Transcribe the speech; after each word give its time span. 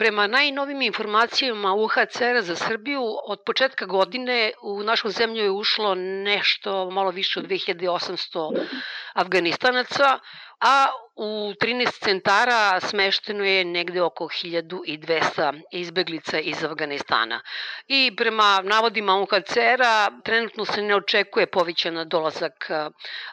Prema 0.00 0.26
najnovim 0.26 0.82
informacijama 0.82 1.74
UHCR 1.74 2.40
za 2.40 2.56
Srbiju, 2.56 3.02
od 3.26 3.42
početka 3.46 3.86
godine 3.86 4.52
u 4.62 4.82
našu 4.82 5.10
zemlju 5.10 5.42
je 5.42 5.50
ušlo 5.50 5.94
nešto 5.94 6.90
malo 6.90 7.10
više 7.10 7.40
od 7.40 7.46
2800 7.46 8.66
Afganistanaca, 9.14 10.18
a 10.60 10.86
u 11.16 11.52
13 11.60 12.04
centara 12.04 12.80
smešteno 12.80 13.44
je 13.44 13.64
negde 13.64 14.02
oko 14.02 14.24
1200 14.24 15.62
izbeglica 15.72 16.38
iz 16.38 16.64
Afganistana. 16.64 17.40
I 17.88 18.12
prema 18.16 18.60
navodima 18.64 19.14
UNHCR-a 19.14 20.20
trenutno 20.24 20.64
se 20.64 20.82
ne 20.82 20.96
očekuje 20.96 21.46
povećan 21.46 22.08
dolazak 22.08 22.70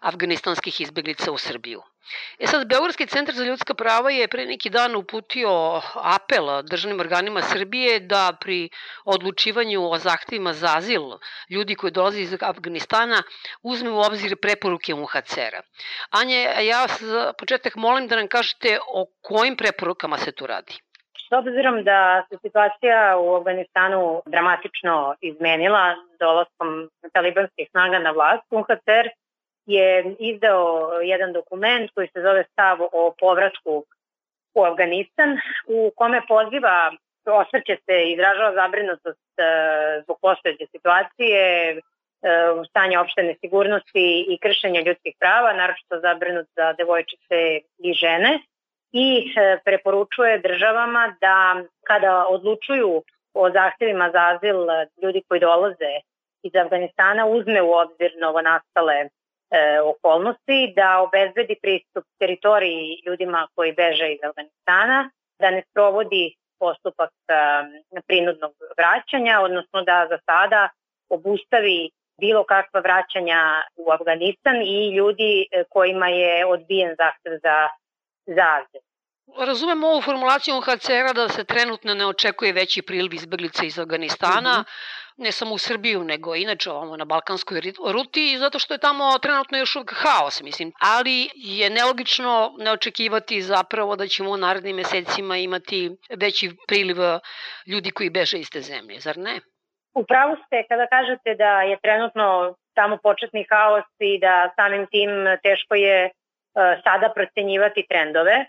afganistanskih 0.01 0.81
izbeglica 0.81 1.31
u 1.31 1.37
Srbiju. 1.37 1.81
E 2.39 2.47
sad, 2.47 2.67
Beogradski 2.67 3.05
centar 3.05 3.35
za 3.35 3.43
ljudska 3.43 3.73
prava 3.73 4.11
je 4.11 4.27
pre 4.27 4.45
neki 4.45 4.69
dan 4.69 4.95
uputio 4.95 5.81
apel 5.95 6.61
državnim 6.63 6.99
organima 6.99 7.41
Srbije 7.41 7.99
da 7.99 8.37
pri 8.41 8.69
odlučivanju 9.05 9.89
o 9.91 9.97
zahtevima 9.97 10.53
za 10.53 10.67
azil 10.77 11.01
ljudi 11.49 11.75
koji 11.75 11.91
dolaze 11.91 12.21
iz 12.21 12.37
Afganistana 12.41 13.23
uzme 13.63 13.89
u 13.89 13.99
obzir 13.99 14.35
preporuke 14.41 14.93
UNHCR-a. 14.93 15.61
Anje, 16.09 16.41
ja 16.61 16.87
za 16.99 17.33
početak 17.39 17.75
molim 17.75 18.07
da 18.07 18.15
nam 18.15 18.27
kažete 18.27 18.79
o 18.93 19.05
kojim 19.21 19.55
preporukama 19.55 20.17
se 20.17 20.31
tu 20.31 20.47
radi. 20.47 20.73
S 21.29 21.31
obzirom 21.31 21.83
da 21.83 22.25
se 22.29 22.37
situacija 22.41 23.17
u 23.17 23.35
Afganistanu 23.35 24.21
dramatično 24.25 25.15
izmenila 25.21 25.95
dolaskom 26.19 26.89
talibanskih 27.13 27.67
snaga 27.71 27.99
na 27.99 28.11
vlast, 28.11 28.43
UNHCR 28.51 29.07
je 29.67 30.15
izdao 30.19 30.91
jedan 31.03 31.33
dokument 31.33 31.91
koji 31.95 32.07
se 32.07 32.21
zove 32.21 32.43
stav 32.51 32.77
o 32.81 33.13
povratku 33.19 33.85
u 34.53 34.63
Afganistan, 34.63 35.37
u 35.67 35.91
kome 35.95 36.21
poziva, 36.27 36.91
osvrće 37.25 37.77
se 37.85 37.95
izražava 38.13 38.53
zabrinutost 38.53 39.33
e, 39.37 39.43
zbog 40.03 40.17
postojeće 40.21 40.65
situacije, 40.71 41.41
e, 41.71 41.79
stanja 42.69 43.01
opštene 43.01 43.35
sigurnosti 43.41 44.25
i 44.29 44.37
kršenja 44.41 44.81
ljudskih 44.81 45.15
prava, 45.19 45.53
naročito 45.53 45.99
zabrinut 45.99 46.47
za 46.55 46.73
devojčice 46.73 47.39
i 47.77 47.93
žene 47.93 48.39
i 48.91 49.07
e, 49.37 49.57
preporučuje 49.65 50.39
državama 50.39 51.15
da 51.21 51.63
kada 51.87 52.25
odlučuju 52.29 53.03
o 53.33 53.51
zahtevima 53.51 54.09
za 54.13 54.21
azil 54.31 54.57
ljudi 55.03 55.21
koji 55.27 55.39
dolaze 55.39 55.93
iz 56.43 56.55
Afganistana 56.55 57.25
uzme 57.25 57.61
u 57.61 57.71
obzir 57.71 58.11
novonastale 58.21 59.09
e, 59.51 59.81
okolnosti, 59.81 60.73
da 60.75 61.01
obezbedi 61.01 61.55
pristup 61.61 62.05
teritoriji 62.19 63.01
ljudima 63.05 63.47
koji 63.55 63.73
beže 63.73 64.11
iz 64.13 64.19
Afganistana, 64.23 65.09
da 65.39 65.51
ne 65.51 65.63
sprovodi 65.69 66.35
postupak 66.59 67.11
e, 67.27 68.01
prinudnog 68.07 68.53
vraćanja, 68.77 69.41
odnosno 69.41 69.81
da 69.81 70.07
za 70.09 70.17
sada 70.25 70.69
obustavi 71.09 71.89
bilo 72.19 72.43
kakva 72.43 72.79
vraćanja 72.79 73.61
u 73.75 73.91
Afganistan 73.91 74.61
i 74.61 74.95
ljudi 74.95 75.47
e, 75.51 75.63
kojima 75.69 76.07
je 76.07 76.45
odbijen 76.45 76.95
zahtev 76.97 77.39
za, 77.43 77.69
za. 78.25 78.79
Razumem 79.47 79.83
ovu 79.83 80.01
formulaciju 80.01 80.55
UNHCR-a 80.55 81.13
da 81.13 81.29
se 81.29 81.43
trenutno 81.43 81.93
ne 81.93 82.05
očekuje 82.05 82.53
veći 82.53 82.81
priliv 82.81 83.13
izbeglica 83.13 83.65
iz 83.65 83.79
Afganistana, 83.79 84.59
mm 84.59 84.61
-hmm 84.61 84.97
ne 85.17 85.31
samo 85.31 85.55
u 85.55 85.57
Srbiju, 85.57 86.03
nego 86.03 86.35
inače 86.35 86.71
ovamo 86.71 86.97
na 86.97 87.05
Balkanskoj 87.05 87.61
ruti, 87.93 88.37
zato 88.37 88.59
što 88.59 88.73
je 88.73 88.77
tamo 88.77 89.19
trenutno 89.21 89.57
još 89.57 89.75
uvijek 89.75 89.93
haos, 89.95 90.41
mislim. 90.43 90.71
Ali 90.81 91.29
je 91.35 91.69
nelogično 91.69 92.55
ne 92.57 92.71
očekivati 92.71 93.41
zapravo 93.41 93.95
da 93.95 94.07
ćemo 94.07 94.29
u 94.31 94.37
narednim 94.37 94.75
mesecima 94.75 95.37
imati 95.37 95.91
veći 96.19 96.49
priliv 96.67 96.97
ljudi 97.67 97.91
koji 97.91 98.09
beže 98.09 98.37
iz 98.37 98.49
te 98.51 98.61
zemlje, 98.61 98.99
zar 98.99 99.17
ne? 99.17 99.39
Upravo 99.95 100.35
ste 100.45 100.63
kada 100.69 100.87
kažete 100.87 101.35
da 101.35 101.61
je 101.61 101.77
trenutno 101.83 102.55
tamo 102.73 102.97
početni 102.97 103.45
haos 103.49 103.85
i 103.99 104.19
da 104.19 104.53
samim 104.55 104.87
tim 104.91 105.09
teško 105.43 105.75
je 105.75 106.05
uh, 106.05 106.11
sada 106.83 107.13
procenjivati 107.15 107.85
trendove 107.89 108.45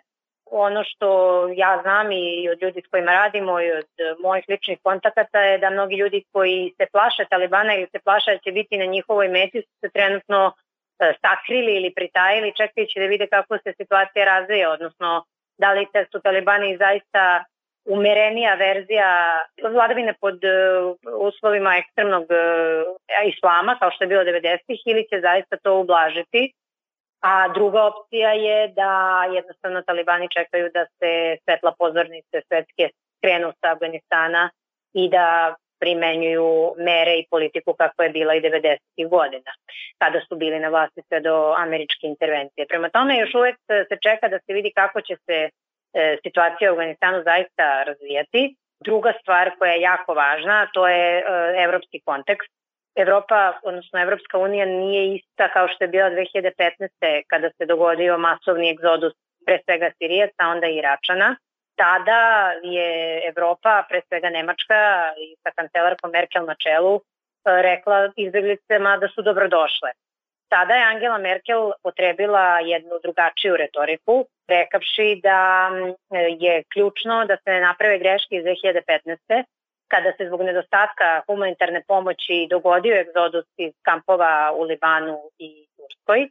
ono 0.50 0.84
što 0.84 1.08
ja 1.56 1.78
znam 1.82 2.12
i 2.12 2.48
od 2.52 2.62
ljudi 2.62 2.82
s 2.86 2.90
kojima 2.90 3.12
radimo 3.12 3.60
i 3.60 3.72
od 3.72 3.88
mojih 4.22 4.44
ličnih 4.48 4.78
kontakata 4.82 5.40
je 5.40 5.58
da 5.58 5.70
mnogi 5.70 5.96
ljudi 5.96 6.24
koji 6.32 6.74
se 6.76 6.86
plaše 6.92 7.24
Talibana 7.30 7.74
ili 7.74 7.88
se 7.92 7.98
plaše 8.04 8.30
da 8.32 8.38
će 8.38 8.52
biti 8.52 8.78
na 8.78 8.84
njihovoj 8.84 9.28
meti 9.28 9.62
su 9.62 9.72
se 9.80 9.88
trenutno 9.90 10.52
e, 10.98 11.12
sakrili 11.22 11.76
ili 11.76 11.94
pritajili 11.94 12.56
čekajući 12.56 13.00
da 13.00 13.06
vide 13.06 13.26
kako 13.26 13.58
se 13.58 13.72
situacija 13.76 14.24
razvija, 14.24 14.70
odnosno 14.70 15.24
da 15.58 15.72
li 15.72 15.86
su 16.12 16.20
Talibani 16.20 16.76
zaista 16.76 17.44
umerenija 17.84 18.54
verzija 18.54 19.40
vladavine 19.72 20.14
pod 20.20 20.44
e, 20.44 20.48
uslovima 21.28 21.76
ekstremnog 21.76 22.26
e, 22.30 22.36
islama, 23.32 23.76
kao 23.80 23.90
što 23.90 24.04
je 24.04 24.08
bilo 24.08 24.22
90-ih, 24.22 24.80
ili 24.86 25.08
će 25.08 25.20
zaista 25.20 25.56
to 25.56 25.80
ublažiti 25.80 26.52
A 27.20 27.48
druga 27.48 27.84
opcija 27.84 28.32
je 28.32 28.68
da 28.68 29.24
jednostavno 29.34 29.82
talibani 29.82 30.28
čekaju 30.36 30.70
da 30.74 30.86
se 30.98 31.36
svetla 31.44 31.74
pozornice 31.78 32.42
svetske 32.48 32.88
krenu 33.22 33.52
sa 33.60 33.72
Afganistana 33.72 34.50
i 34.94 35.08
da 35.08 35.54
primenjuju 35.80 36.74
mere 36.78 37.18
i 37.18 37.26
politiku 37.30 37.72
kako 37.72 38.02
je 38.02 38.10
bila 38.10 38.34
i 38.34 38.40
90. 38.40 39.08
godina, 39.08 39.52
kada 39.98 40.20
su 40.28 40.36
bili 40.36 40.58
na 40.60 40.68
vlasti 40.68 41.02
sve 41.08 41.20
do 41.20 41.54
američke 41.56 42.06
intervencije. 42.06 42.66
Prema 42.66 42.88
tome 42.88 43.18
još 43.18 43.34
uvek 43.34 43.56
se 43.88 43.96
čeka 44.02 44.28
da 44.28 44.38
se 44.38 44.52
vidi 44.52 44.72
kako 44.74 45.00
će 45.00 45.16
se 45.26 45.50
e, 45.94 46.16
situacija 46.24 46.70
u 46.70 46.74
Afganistanu 46.74 47.22
zaista 47.24 47.82
razvijati. 47.82 48.54
Druga 48.80 49.12
stvar 49.20 49.50
koja 49.58 49.72
je 49.72 49.80
jako 49.80 50.14
važna, 50.14 50.66
to 50.74 50.88
je 50.88 51.18
e, 51.18 51.22
evropski 51.64 52.00
kontekst 52.04 52.57
Evropa, 52.98 53.52
odnosno 53.62 54.00
Evropska 54.00 54.38
unija 54.38 54.66
nije 54.66 55.14
ista 55.14 55.48
kao 55.52 55.68
što 55.68 55.84
je 55.84 55.88
bila 55.88 56.10
2015. 56.10 57.22
kada 57.26 57.50
se 57.50 57.66
dogodio 57.66 58.18
masovni 58.18 58.70
egzodus 58.70 59.12
pre 59.46 59.58
svega 59.64 59.90
Sirijaca, 59.98 60.42
onda 60.54 60.66
i 60.66 60.76
Iračana. 60.76 61.36
Tada 61.76 62.52
je 62.62 63.22
Evropa, 63.28 63.84
pre 63.88 64.00
svega 64.08 64.30
Nemačka 64.30 64.78
i 65.24 65.36
sa 65.42 65.50
kancelarkom 65.56 66.10
Merkel 66.10 66.44
na 66.44 66.54
čelu, 66.64 66.94
e, 66.96 67.00
rekla 67.62 68.12
izbjeglicama 68.16 68.96
da 68.96 69.08
su 69.08 69.22
dobrodošle. 69.22 69.90
Tada 70.48 70.74
je 70.74 70.84
Angela 70.84 71.18
Merkel 71.18 71.72
potrebila 71.82 72.58
jednu 72.60 72.94
drugačiju 73.02 73.56
retoriku, 73.56 74.26
rekavši 74.48 75.20
da 75.22 75.70
je 76.38 76.62
ključno 76.72 77.24
da 77.24 77.36
se 77.36 77.50
ne 77.50 77.60
naprave 77.60 77.98
greške 77.98 78.36
iz 78.36 78.44
2015 78.44 79.44
kada 79.88 80.12
se 80.16 80.26
zbog 80.26 80.42
nedostatka 80.42 81.22
humanitarne 81.26 81.82
pomoći 81.88 82.46
dogodio 82.50 83.00
egzodus 83.00 83.46
iz 83.56 83.72
kampova 83.82 84.52
u 84.56 84.62
Libanu 84.62 85.18
i 85.38 85.66
Turskoj. 85.76 86.28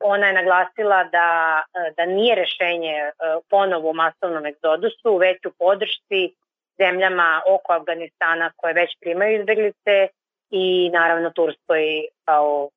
Ona 0.00 0.26
je 0.26 0.32
naglasila 0.32 1.04
da, 1.04 1.62
da 1.96 2.06
nije 2.06 2.34
rešenje 2.34 2.96
e, 2.96 3.12
ponovo 3.50 3.90
u 3.90 3.94
masovnom 3.94 4.46
egzodusu, 4.46 5.16
već 5.16 5.46
u 5.46 5.52
podršci 5.58 6.34
zemljama 6.78 7.42
oko 7.48 7.72
Afganistana 7.72 8.52
koje 8.56 8.72
već 8.74 8.90
primaju 9.00 9.40
izbeglice 9.40 10.08
i 10.50 10.90
naravno 10.92 11.30
Turskoj 11.30 12.06
kao 12.24 12.68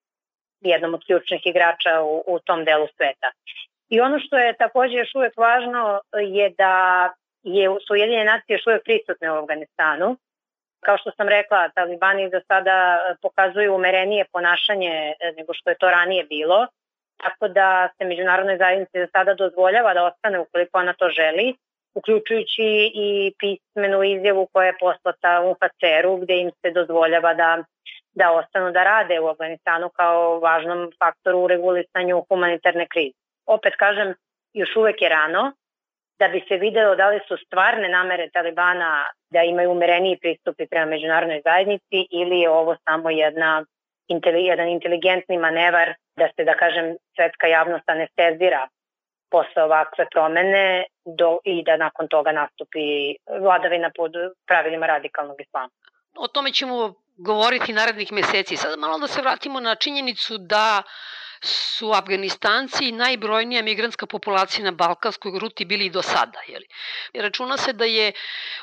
jednom 0.62 0.94
od 0.94 1.06
ključnih 1.06 1.42
igrača 1.46 2.02
u, 2.02 2.24
u 2.28 2.40
tom 2.40 2.66
delu 2.66 2.88
sveta. 2.98 3.32
I 3.90 4.02
ono 4.02 4.20
što 4.20 4.38
je 4.38 4.58
takođe 4.58 4.94
još 4.98 5.16
uvek 5.16 5.38
važno 5.38 6.02
je 6.14 6.50
da 6.58 7.10
je, 7.44 7.70
su 7.88 7.94
Ujedinjene 7.94 8.32
nacije 8.32 8.54
još 8.56 8.68
uvek 8.68 8.84
prisutne 8.84 9.32
u 9.32 9.36
Afganistanu. 9.36 10.18
Kao 10.80 10.98
što 10.98 11.12
sam 11.12 11.28
rekla, 11.28 11.70
talibani 11.70 12.30
za 12.30 12.42
sada 12.48 13.00
pokazuju 13.22 13.76
umerenije 13.76 14.26
ponašanje 14.32 15.14
e, 15.20 15.32
nego 15.38 15.54
što 15.54 15.70
je 15.70 15.76
to 15.80 15.90
ranije 15.90 16.24
bilo, 16.24 16.68
tako 17.24 17.48
da 17.48 17.90
se 17.98 18.06
međunarodnoj 18.06 18.58
zajednici 18.58 19.00
za 19.00 19.08
sada 19.12 19.34
dozvoljava 19.34 19.94
da 19.94 20.06
ostane 20.06 20.40
ukoliko 20.40 20.78
ona 20.78 20.94
to 20.94 21.10
želi, 21.10 21.56
uključujući 21.96 22.92
i 22.94 23.34
pismenu 23.40 24.04
izjavu 24.04 24.48
koja 24.54 24.66
je 24.66 24.78
poslata 24.80 25.42
UNHCR-u 25.42 26.18
gde 26.18 26.38
im 26.38 26.52
se 26.62 26.72
dozvoljava 26.72 27.34
da, 27.34 27.64
da 28.14 28.32
ostanu 28.32 28.72
da 28.72 28.84
rade 28.84 29.20
u 29.20 29.28
Afganistanu 29.28 29.90
kao 29.90 30.40
važnom 30.40 30.92
faktoru 31.00 31.40
u 31.40 31.48
regulisanju 31.48 32.26
humanitarne 32.30 32.88
krize. 32.88 33.18
Opet 33.46 33.74
kažem, 33.76 34.14
još 34.54 34.76
uvek 34.76 35.02
je 35.02 35.10
rano, 35.10 35.52
da 36.20 36.28
bi 36.28 36.46
se 36.48 36.58
video 36.58 36.96
da 36.96 37.10
li 37.10 37.20
su 37.28 37.38
stvarne 37.46 37.90
namere 37.90 38.30
Talibana 38.30 39.06
da 39.30 39.42
imaju 39.44 39.72
umereniji 39.72 40.18
pristupi 40.22 40.68
prema 40.68 40.86
međunarodnoj 40.86 41.42
zajednici 41.44 42.08
ili 42.12 42.40
je 42.40 42.50
ovo 42.50 42.76
samo 42.86 43.10
jedna 43.10 43.66
jedan 44.36 44.68
inteligentni 44.68 45.38
manevar 45.38 45.94
da 46.16 46.28
se, 46.36 46.44
da 46.44 46.54
kažem, 46.54 46.96
svetska 47.16 47.48
javnost 47.48 47.90
anestezira 47.90 48.68
posle 49.32 49.64
ovakve 49.64 50.06
promene 50.12 50.84
do, 51.06 51.40
i 51.44 51.64
da 51.64 51.78
nakon 51.78 52.08
toga 52.08 52.32
nastupi 52.32 53.16
vladavina 53.40 53.92
pod 53.96 54.12
pravilima 54.48 54.86
radikalnog 54.86 55.42
islama. 55.42 55.70
O 56.18 56.28
tome 56.28 56.52
ćemo 56.52 56.94
govoriti 57.18 57.74
narednih 57.74 58.12
meseci. 58.12 58.58
Sada 58.58 58.76
malo 58.76 58.98
da 58.98 59.08
se 59.08 59.22
vratimo 59.22 59.60
na 59.60 59.76
činjenicu 59.76 60.38
da 60.38 60.84
su 61.44 61.92
Afganistanci 61.92 62.92
najbrojnija 62.92 63.62
migrantska 63.62 64.06
populacija 64.06 64.64
na 64.64 64.72
Balkanskoj 64.72 65.40
ruti 65.40 65.66
bili 65.66 65.86
i 65.86 65.90
do 65.90 66.02
sada. 66.02 66.40
Jeli. 66.48 66.68
Računa 67.14 67.58
se 67.58 67.74
da 67.74 67.86
je 67.86 68.12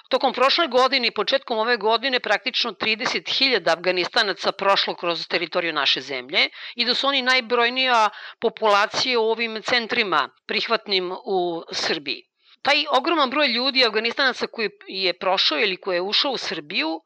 Tokom 0.08 0.32
prošle 0.32 0.66
godine 0.66 1.08
i 1.08 1.14
početkom 1.14 1.58
ove 1.58 1.76
godine 1.76 2.20
praktično 2.20 2.72
30.000 2.72 3.72
Afganistanaca 3.72 4.52
prošlo 4.52 4.94
kroz 4.94 5.26
teritoriju 5.28 5.72
naše 5.72 6.00
zemlje 6.00 6.48
i 6.74 6.84
da 6.84 6.94
su 6.94 7.06
oni 7.06 7.22
najbrojnija 7.22 8.08
populacija 8.40 9.20
u 9.20 9.30
ovim 9.30 9.62
centrima 9.62 10.28
prihvatnim 10.46 11.12
u 11.24 11.62
Srbiji. 11.72 12.26
Taj 12.62 12.84
ogroman 12.90 13.30
broj 13.30 13.46
ljudi, 13.46 13.86
Afganistanaca 13.86 14.46
koji 14.46 14.70
je 14.86 15.18
prošao 15.18 15.58
ili 15.58 15.76
koji 15.76 15.96
je 15.96 16.02
ušao 16.02 16.32
u 16.32 16.36
Srbiju, 16.36 17.00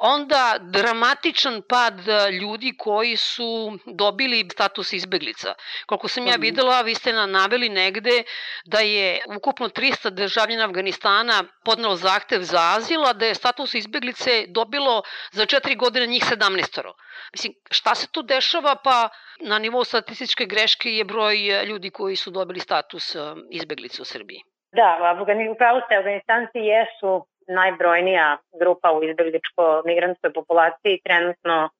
onda 0.00 0.56
dramatičan 0.60 1.62
pad 1.68 2.08
e, 2.08 2.30
ljudi 2.30 2.74
koji 2.78 3.16
su 3.16 3.78
dobili 3.86 4.48
status 4.52 4.92
izbeglica. 4.92 5.54
Koliko 5.86 6.08
sam 6.08 6.26
ja 6.26 6.32
mhm. 6.32 6.40
videla, 6.40 6.82
vi 6.82 6.94
ste 6.94 7.12
nam 7.12 7.30
naveli 7.30 7.68
negde 7.68 8.22
da 8.64 8.78
je 8.80 9.20
ukupno 9.36 9.68
300 9.68 10.10
državljena 10.10 10.64
Afganistana 10.64 11.44
podnelo 11.64 11.96
zahtev 11.96 12.40
za 12.40 12.58
azil, 12.76 13.04
a 13.04 13.12
da 13.12 13.26
je 13.26 13.34
status 13.34 13.74
izbeglice 13.74 14.44
dobilo 14.48 15.02
za 15.32 15.46
četiri 15.46 15.74
godine 15.74 16.06
njih 16.06 16.22
17. 16.22 16.92
Mislim, 17.32 17.54
šta 17.70 17.94
se 17.94 18.06
tu 18.12 18.22
dešava? 18.22 18.76
Pa 18.84 19.08
na 19.40 19.58
nivou 19.58 19.84
statističke 19.84 20.44
greške 20.44 20.88
je 20.88 21.04
broj 21.04 21.36
ljudi 21.66 21.90
koji 21.90 22.16
su 22.16 22.30
dobili 22.30 22.60
status 22.60 23.14
e, 23.14 23.18
izbeglice 23.50 24.02
u 24.02 24.04
Srbiji. 24.04 24.42
Da, 24.72 25.16
upravo 25.52 25.80
ste, 25.80 25.96
Afganistanci 25.96 26.58
jesu 26.58 27.26
najbrojnija 27.48 28.36
grupa 28.60 28.92
u 28.92 29.04
izbjegličko-migrantskoj 29.04 30.32
populaciji. 30.34 31.00
Trenutno 31.04 31.70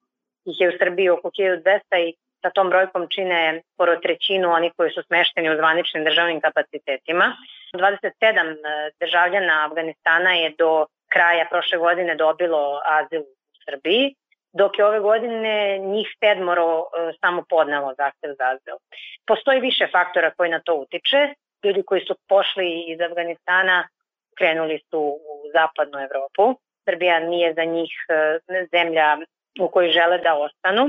ih 0.44 0.56
je 0.60 0.68
u 0.68 0.78
Srbiji 0.78 1.08
oko 1.08 1.30
1200 1.30 1.80
i 2.08 2.14
sa 2.42 2.50
tom 2.50 2.68
brojkom 2.70 3.06
čine 3.08 3.62
skoro 3.74 3.96
trećinu 3.96 4.52
oni 4.52 4.70
koji 4.76 4.90
su 4.90 5.02
smešteni 5.02 5.50
u 5.50 5.56
zvaničnim 5.56 6.04
državnim 6.04 6.40
kapacitetima. 6.40 7.36
27 7.74 8.10
e, 8.12 8.90
državljana 9.00 9.66
Afganistana 9.66 10.32
je 10.32 10.54
do 10.58 10.86
kraja 11.08 11.46
prošle 11.50 11.78
godine 11.78 12.14
dobilo 12.14 12.80
azil 12.84 13.20
u 13.20 13.56
Srbiji, 13.64 14.14
dok 14.52 14.78
je 14.78 14.86
ove 14.86 15.00
godine 15.00 15.78
njih 15.78 16.08
sedmoro 16.20 16.80
e, 16.80 17.12
samo 17.20 17.44
podnelo 17.48 17.94
zahtev 17.98 18.30
za 18.38 18.44
azil. 18.52 18.76
Postoji 19.26 19.60
više 19.60 19.86
faktora 19.92 20.30
koji 20.36 20.50
na 20.50 20.60
to 20.60 20.74
utiče. 20.74 21.34
Ljudi 21.64 21.82
koji 21.82 22.00
su 22.00 22.14
pošli 22.28 22.84
iz 22.88 23.00
Afganistana 23.00 23.88
krenuli 24.40 24.78
su 24.90 25.00
u 25.32 25.34
zapadnu 25.56 25.98
Evropu. 26.06 26.44
Srbija 26.84 27.16
nije 27.32 27.54
za 27.58 27.64
njih 27.64 27.92
e, 28.08 28.14
zemlja 28.74 29.08
u 29.64 29.68
kojoj 29.68 29.90
žele 29.98 30.18
da 30.18 30.32
ostanu. 30.46 30.84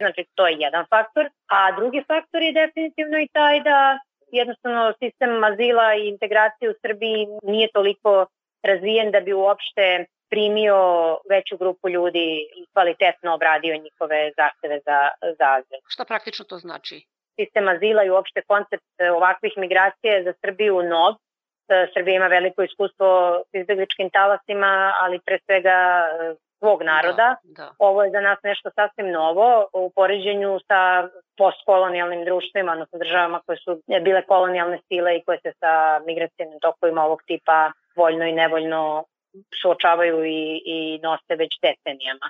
Znači, 0.00 0.20
to 0.34 0.46
je 0.46 0.56
jedan 0.66 0.84
faktor. 0.92 1.24
A 1.58 1.72
drugi 1.78 2.00
faktor 2.10 2.40
je 2.42 2.58
definitivno 2.62 3.16
i 3.18 3.32
taj 3.32 3.60
da 3.60 3.98
jednostavno 4.40 4.82
sistem 5.02 5.44
azila 5.44 5.94
i 5.94 6.08
integracije 6.08 6.70
u 6.70 6.78
Srbiji 6.82 7.26
nije 7.42 7.68
toliko 7.72 8.26
razvijen 8.62 9.10
da 9.10 9.20
bi 9.20 9.32
uopšte 9.32 10.04
primio 10.30 10.78
veću 11.30 11.56
grupu 11.56 11.88
ljudi 11.88 12.26
i 12.58 12.66
kvalitetno 12.72 13.34
obradio 13.34 13.82
njihove 13.86 14.30
zahteve 14.36 14.80
za, 14.86 14.98
za 15.38 15.46
azil. 15.56 15.78
Šta 15.88 16.04
praktično 16.04 16.44
to 16.44 16.56
znači? 16.56 16.96
Sistem 17.40 17.68
azila 17.68 18.04
i 18.04 18.10
uopšte 18.10 18.42
koncept 18.42 18.92
ovakvih 19.16 19.52
migracija 19.56 20.12
je 20.14 20.24
za 20.24 20.32
Srbiju 20.42 20.82
nov 20.82 21.14
Srbija 21.94 22.16
ima 22.16 22.26
veliko 22.26 22.62
iskustvo 22.62 23.42
s 23.50 23.54
izbegličkim 23.54 24.10
talasima, 24.10 24.92
ali 25.00 25.20
pre 25.26 25.38
svega 25.46 26.04
e, 26.04 26.34
svog 26.58 26.82
naroda. 26.82 27.36
Da, 27.42 27.62
da. 27.62 27.70
Ovo 27.78 28.04
je 28.04 28.10
za 28.10 28.20
nas 28.20 28.38
nešto 28.42 28.70
sasvim 28.74 29.10
novo 29.10 29.66
u 29.72 29.90
poređenju 29.94 30.60
sa 30.68 31.08
postkolonijalnim 31.36 32.24
društvima, 32.24 32.72
odnosno 32.72 32.98
državama 32.98 33.40
koje 33.46 33.56
su 33.56 33.82
bile 34.02 34.22
kolonijalne 34.22 34.78
sile 34.88 35.16
i 35.16 35.22
koje 35.24 35.38
se 35.42 35.52
sa 35.60 36.00
migracijnim 36.06 36.60
tokovima 36.60 37.04
ovog 37.04 37.22
tipa 37.26 37.72
voljno 37.96 38.24
i 38.24 38.32
nevoljno 38.32 39.04
suočavaju 39.62 40.24
i, 40.24 40.62
i 40.64 41.00
nose 41.02 41.32
već 41.42 41.52
decenijama. 41.62 42.28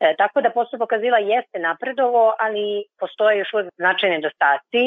E, 0.00 0.14
tako 0.16 0.40
da 0.40 0.50
postupak 0.50 0.92
azila 0.92 1.18
jeste 1.18 1.58
napredovo, 1.58 2.34
ali 2.38 2.84
postoje 3.00 3.38
još 3.38 3.52
uvijek 3.54 3.68
značajne 3.76 4.16
nedostaci 4.16 4.82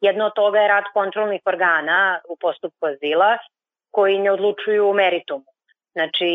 Jedno 0.00 0.26
od 0.26 0.34
toga 0.34 0.58
je 0.60 0.68
rad 0.68 0.84
kontrolnih 0.94 1.40
organa 1.44 2.20
u 2.28 2.36
postupku 2.36 2.86
azila 2.86 3.38
koji 3.90 4.18
ne 4.18 4.30
odlučuju 4.32 4.88
u 4.88 4.94
meritumu. 4.94 5.44
Znači, 5.92 6.26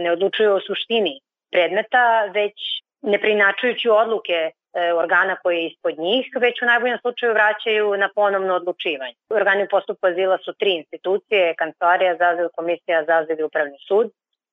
ne 0.00 0.12
odlučuju 0.12 0.52
o 0.52 0.60
suštini 0.60 1.20
predmeta, 1.50 2.24
već 2.34 2.54
ne 3.02 3.18
prinačujući 3.20 3.88
odluke 3.88 4.32
e, 4.32 4.52
organa 4.92 5.36
koji 5.36 5.56
je 5.56 5.66
ispod 5.66 5.98
njih, 5.98 6.26
već 6.40 6.62
u 6.62 6.66
najboljem 6.66 6.98
slučaju 6.98 7.32
vraćaju 7.32 7.96
na 7.96 8.08
ponovno 8.14 8.54
odlučivanje. 8.54 9.14
Organi 9.30 9.62
u 9.64 9.68
postupku 9.70 10.06
azila 10.06 10.38
su 10.44 10.52
tri 10.52 10.72
institucije, 10.74 11.54
Kancelarija 11.54 12.16
za 12.16 12.28
azil, 12.28 12.48
Komisija 12.56 13.04
za 13.04 13.16
azil 13.16 13.40
i 13.40 13.42
Upravni 13.42 13.78
sud. 13.88 14.10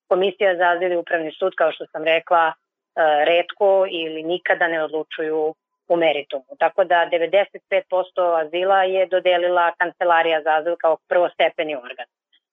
Komisija 0.08 0.56
za 0.56 0.70
azil 0.70 0.92
i 0.92 0.98
Upravni 0.98 1.32
sud, 1.32 1.54
kao 1.56 1.72
što 1.72 1.86
sam 1.86 2.04
rekla, 2.04 2.44
e, 2.48 2.54
redko 3.26 3.86
ili 3.90 4.24
nikada 4.24 4.68
ne 4.68 4.84
odlučuju 4.84 5.56
u 5.90 5.98
meritumu. 5.98 6.56
Tako 6.60 6.84
da 6.84 7.10
95% 7.12 8.46
azila 8.46 8.84
je 8.84 9.06
dodelila 9.06 9.72
Kancelarija 9.78 10.42
za 10.42 10.56
azil 10.56 10.76
kao 10.76 10.98
prvostepeni 11.08 11.76
organ. 11.76 12.06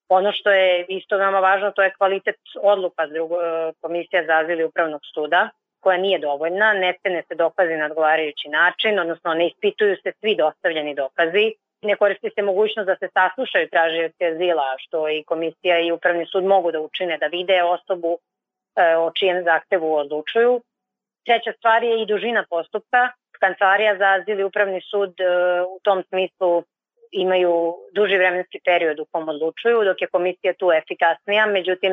Ono 0.09 0.33
što 0.33 0.50
je 0.50 0.85
isto 0.88 1.17
veoma 1.17 1.41
važno, 1.41 1.71
to 1.71 1.83
je 1.83 1.94
kvalitet 1.99 2.37
odluka 2.62 3.06
drugo, 3.06 3.35
e, 3.35 3.73
Komisija 3.81 4.25
za 4.27 4.33
azil 4.33 4.61
i 4.61 4.65
Upravnog 4.65 5.00
suda, 5.15 5.49
koja 5.81 5.99
nije 5.99 6.19
dovoljna, 6.19 6.73
ne 6.73 6.94
cene 7.03 7.23
se 7.29 7.35
dokazi 7.35 7.77
na 7.77 7.87
odgovarajući 7.87 8.49
način, 8.49 8.99
odnosno 8.99 9.35
ne 9.35 9.47
ispituju 9.47 9.97
se 10.03 10.12
svi 10.21 10.35
dostavljeni 10.37 10.94
dokazi, 10.94 11.53
ne 11.83 11.97
koristi 11.97 12.31
se 12.35 12.43
mogućnost 12.43 12.87
da 12.87 12.97
se 12.97 13.09
saslušaju 13.12 13.69
tražioci 13.69 14.25
azila, 14.25 14.75
što 14.79 15.09
i 15.09 15.25
komisija 15.25 15.81
i 15.81 15.93
upravni 15.93 16.27
sud 16.27 16.44
mogu 16.44 16.73
da 16.73 16.81
učine, 16.81 17.19
da 17.19 17.27
vide 17.27 17.62
osobu 17.62 18.19
e, 18.19 18.97
o 18.97 19.11
čijem 19.11 19.44
zahtevu 19.44 19.94
odlučuju. 19.94 20.61
Treća 21.25 21.53
stvar 21.59 21.85
je 21.85 22.03
i 22.03 22.06
dužina 22.06 22.44
postupka, 22.50 23.11
Kancelarija 23.41 23.97
za 23.99 24.06
azil 24.15 24.41
i 24.41 24.44
upravni 24.44 24.81
sud 24.91 25.21
e, 25.21 25.25
u 25.62 25.81
tom 25.83 26.03
smislu 26.09 26.65
imaju 27.11 27.75
duži 27.93 28.17
vremenski 28.17 28.61
period 28.65 29.00
u 29.00 29.06
kom 29.12 29.29
odlučuju, 29.29 29.85
dok 29.85 30.00
je 30.00 30.12
komisija 30.17 30.53
tu 30.55 30.71
efikasnija. 30.73 31.47
Međutim, 31.47 31.93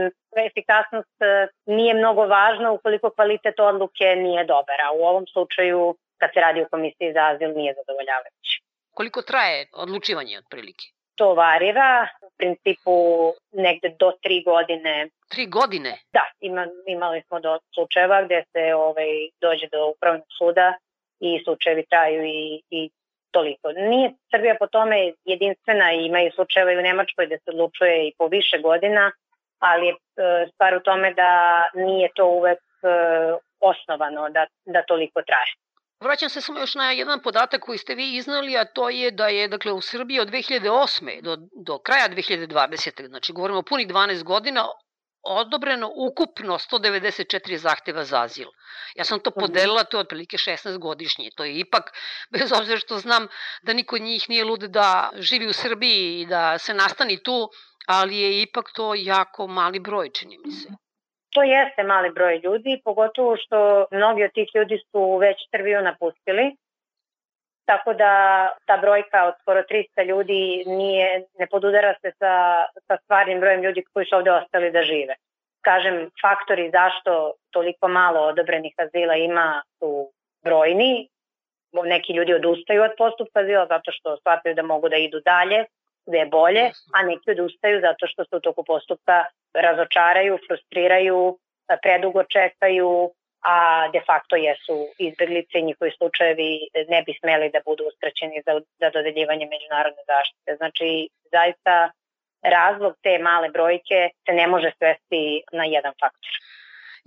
efikasnost 0.49 1.21
e, 1.21 1.47
nije 1.65 1.93
mnogo 1.93 2.25
važna 2.25 2.71
ukoliko 2.71 3.09
kvalitet 3.09 3.59
odluke 3.59 4.15
nije 4.15 4.43
dobar, 4.45 4.79
a 4.85 4.91
u 4.99 5.01
ovom 5.11 5.25
slučaju, 5.33 5.95
kad 6.17 6.29
se 6.33 6.39
radi 6.39 6.61
o 6.61 6.69
komisiji 6.71 7.13
za 7.13 7.23
azil, 7.31 7.51
nije 7.55 7.73
zadovoljavajući. 7.73 8.61
Koliko 8.93 9.21
traje 9.21 9.67
odlučivanje 9.73 10.37
otprilike? 10.37 10.85
To 11.15 11.33
varira, 11.33 12.07
u 12.21 12.29
principu 12.37 12.95
negde 13.51 13.89
do 13.99 14.11
tri 14.23 14.43
godine. 14.43 15.09
Tri 15.29 15.45
godine? 15.45 15.91
Da, 16.13 16.25
ima, 16.39 16.67
imali 16.87 17.21
smo 17.27 17.39
do 17.39 17.59
slučajeva 17.73 18.23
gde 18.23 18.43
se 18.51 18.73
ovaj, 18.75 19.11
dođe 19.41 19.67
do 19.71 19.87
upravnog 19.87 20.27
suda 20.37 20.73
i 21.27 21.43
slučajevi 21.43 21.85
traju 21.89 22.23
i, 22.23 22.61
i 22.69 22.89
toliko. 23.31 23.71
Nije 23.71 24.13
Srbija 24.31 24.55
po 24.59 24.67
tome 24.67 24.97
jedinstvena 25.25 25.93
i 25.93 26.05
imaju 26.05 26.31
slučajeva 26.35 26.71
i 26.71 26.77
u 26.77 26.87
Nemačkoj 26.89 27.27
da 27.27 27.37
se 27.37 27.49
odlučuje 27.53 28.07
i 28.07 28.13
po 28.17 28.27
više 28.27 28.57
godina, 28.67 29.11
ali 29.59 29.87
je 29.87 29.95
stvar 30.53 30.75
u 30.75 30.79
tome 30.79 31.13
da 31.13 31.31
nije 31.73 32.09
to 32.15 32.25
uvek 32.25 32.59
e, 32.59 32.87
osnovano 33.59 34.29
da, 34.29 34.45
da 34.65 34.81
toliko 34.91 35.21
traje. 35.21 35.53
Vraćam 36.03 36.29
se 36.29 36.41
samo 36.41 36.59
još 36.59 36.75
na 36.75 36.91
jedan 36.91 37.19
podatak 37.19 37.61
koji 37.61 37.77
ste 37.77 37.95
vi 37.95 38.15
iznali, 38.15 38.57
a 38.57 38.65
to 38.65 38.89
je 38.89 39.11
da 39.11 39.27
je 39.27 39.47
dakle, 39.47 39.71
u 39.71 39.81
Srbiji 39.81 40.19
od 40.19 40.29
2008. 40.29 41.21
do, 41.21 41.37
do 41.67 41.77
kraja 41.77 42.09
2020. 42.09 43.07
znači 43.07 43.33
govorimo 43.33 43.59
o 43.59 43.69
punih 43.69 43.87
12 43.87 44.23
godina, 44.23 44.61
odobreno 45.23 45.91
ukupno 45.95 46.53
194 46.53 47.55
zahteva 47.55 48.03
za 48.03 48.21
azil. 48.21 48.47
Ja 48.95 49.03
sam 49.03 49.19
to 49.19 49.31
podelila, 49.31 49.83
to 49.83 49.97
je 49.97 50.01
otprilike 50.01 50.37
16 50.37 50.77
godišnje. 50.77 51.29
To 51.35 51.43
je 51.43 51.59
ipak, 51.59 51.93
bez 52.31 52.51
obzira 52.51 52.77
što 52.77 52.97
znam 52.97 53.27
da 53.63 53.73
niko 53.73 53.97
njih 53.97 54.29
nije 54.29 54.43
lud 54.43 54.59
da 54.59 55.09
živi 55.15 55.47
u 55.47 55.53
Srbiji 55.53 56.21
i 56.21 56.25
da 56.25 56.57
se 56.57 56.73
nastani 56.73 57.23
tu, 57.23 57.49
ali 57.87 58.17
je 58.17 58.41
ipak 58.41 58.65
to 58.75 58.93
jako 58.95 59.47
mali 59.47 59.79
broj, 59.79 60.09
čini 60.09 60.37
mi 60.45 60.51
se. 60.51 60.69
To 61.33 61.43
jeste 61.43 61.83
mali 61.83 62.09
broj 62.11 62.41
ljudi, 62.43 62.81
pogotovo 62.83 63.37
što 63.37 63.85
mnogi 63.91 64.23
od 64.23 64.31
tih 64.33 64.49
ljudi 64.55 64.77
su 64.91 65.17
već 65.17 65.37
Srbiju 65.51 65.81
napustili 65.81 66.55
Tako 67.65 67.93
da 67.93 68.11
ta 68.65 68.77
brojka 68.77 69.25
od 69.25 69.33
skoro 69.41 69.61
300 69.61 70.05
ljudi 70.05 70.63
nije, 70.67 71.23
ne 71.39 71.47
podudara 71.47 71.93
se 72.01 72.11
sa, 72.19 72.65
sa 72.87 72.97
stvarnim 73.03 73.39
brojem 73.39 73.61
ljudi 73.61 73.83
koji 73.93 74.05
su 74.05 74.15
ovde 74.15 74.31
ostali 74.31 74.71
da 74.71 74.83
žive. 74.83 75.15
Kažem, 75.61 76.09
faktori 76.21 76.71
zašto 76.71 77.33
toliko 77.51 77.87
malo 77.87 78.19
odobrenih 78.19 78.73
azila 78.77 79.15
ima 79.15 79.61
su 79.79 80.11
brojni. 80.43 81.09
Neki 81.83 82.13
ljudi 82.13 82.33
odustaju 82.33 82.83
od 82.83 82.91
postupka 82.97 83.39
azila 83.39 83.65
zato 83.65 83.91
što 83.91 84.17
shvataju 84.17 84.55
da 84.55 84.61
mogu 84.61 84.89
da 84.89 84.95
idu 84.95 85.19
dalje, 85.19 85.65
gde 86.05 86.17
je 86.17 86.25
bolje, 86.25 86.71
a 86.93 87.03
neki 87.03 87.31
odustaju 87.31 87.81
zato 87.81 88.07
što 88.07 88.23
se 88.23 88.35
u 88.35 88.39
toku 88.39 88.63
postupka 88.63 89.25
razočaraju, 89.53 90.39
frustriraju, 90.47 91.37
predugo 91.81 92.23
čekaju, 92.23 93.11
a 93.43 93.87
de 93.95 94.01
facto 94.09 94.35
jesu 94.35 94.75
izbeglice 94.97 95.59
i 95.59 95.67
njihovi 95.69 95.91
slučajevi 95.97 96.49
ne 96.93 97.01
bi 97.05 97.13
smeli 97.19 97.49
da 97.49 97.59
budu 97.65 97.83
uskraćeni 97.91 98.41
za, 98.45 98.53
za 98.81 98.89
dodeljivanje 98.89 99.45
međunarodne 99.55 100.03
zaštite. 100.13 100.55
Znači, 100.55 100.87
zaista 101.31 101.91
razlog 102.43 102.93
te 103.03 103.19
male 103.19 103.49
brojke 103.49 103.99
se 104.25 104.31
ne 104.33 104.47
može 104.47 104.71
svesti 104.79 105.23
na 105.51 105.65
jedan 105.65 105.93
faktor. 106.01 106.33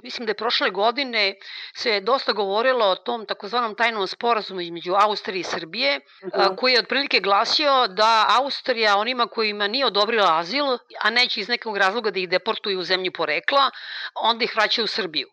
Mislim 0.03 0.27
da 0.27 0.31
je 0.31 0.37
prošle 0.37 0.71
godine 0.71 1.35
se 1.77 2.01
dosta 2.01 2.33
govorilo 2.33 2.87
o 2.87 2.97
tom 2.97 3.27
takozvanom 3.27 3.75
tajnom 3.75 4.07
sporazumu 4.07 4.61
između 4.61 4.93
Austrije 4.95 5.41
i 5.41 5.45
Srbije, 5.45 5.97
uh 5.97 6.29
mhm. 6.29 6.41
-huh. 6.41 6.57
koji 6.57 6.73
je 6.73 6.79
otprilike 6.79 7.21
glasio 7.21 7.87
da 7.89 8.27
Austrija 8.41 8.97
onima 8.97 9.27
kojima 9.27 9.67
nije 9.67 9.87
odobrila 9.87 10.39
azil, 10.39 10.65
a 11.03 11.11
neće 11.11 11.41
iz 11.41 11.49
nekog 11.49 11.77
razloga 11.77 12.11
da 12.11 12.19
ih 12.21 12.29
deportuju 12.29 12.79
u 12.79 12.83
zemlju 12.83 13.13
porekla, 13.13 13.71
onda 14.15 14.45
ih 14.45 14.53
vraća 14.57 14.83
u 14.83 14.87
Srbiju. 14.87 15.29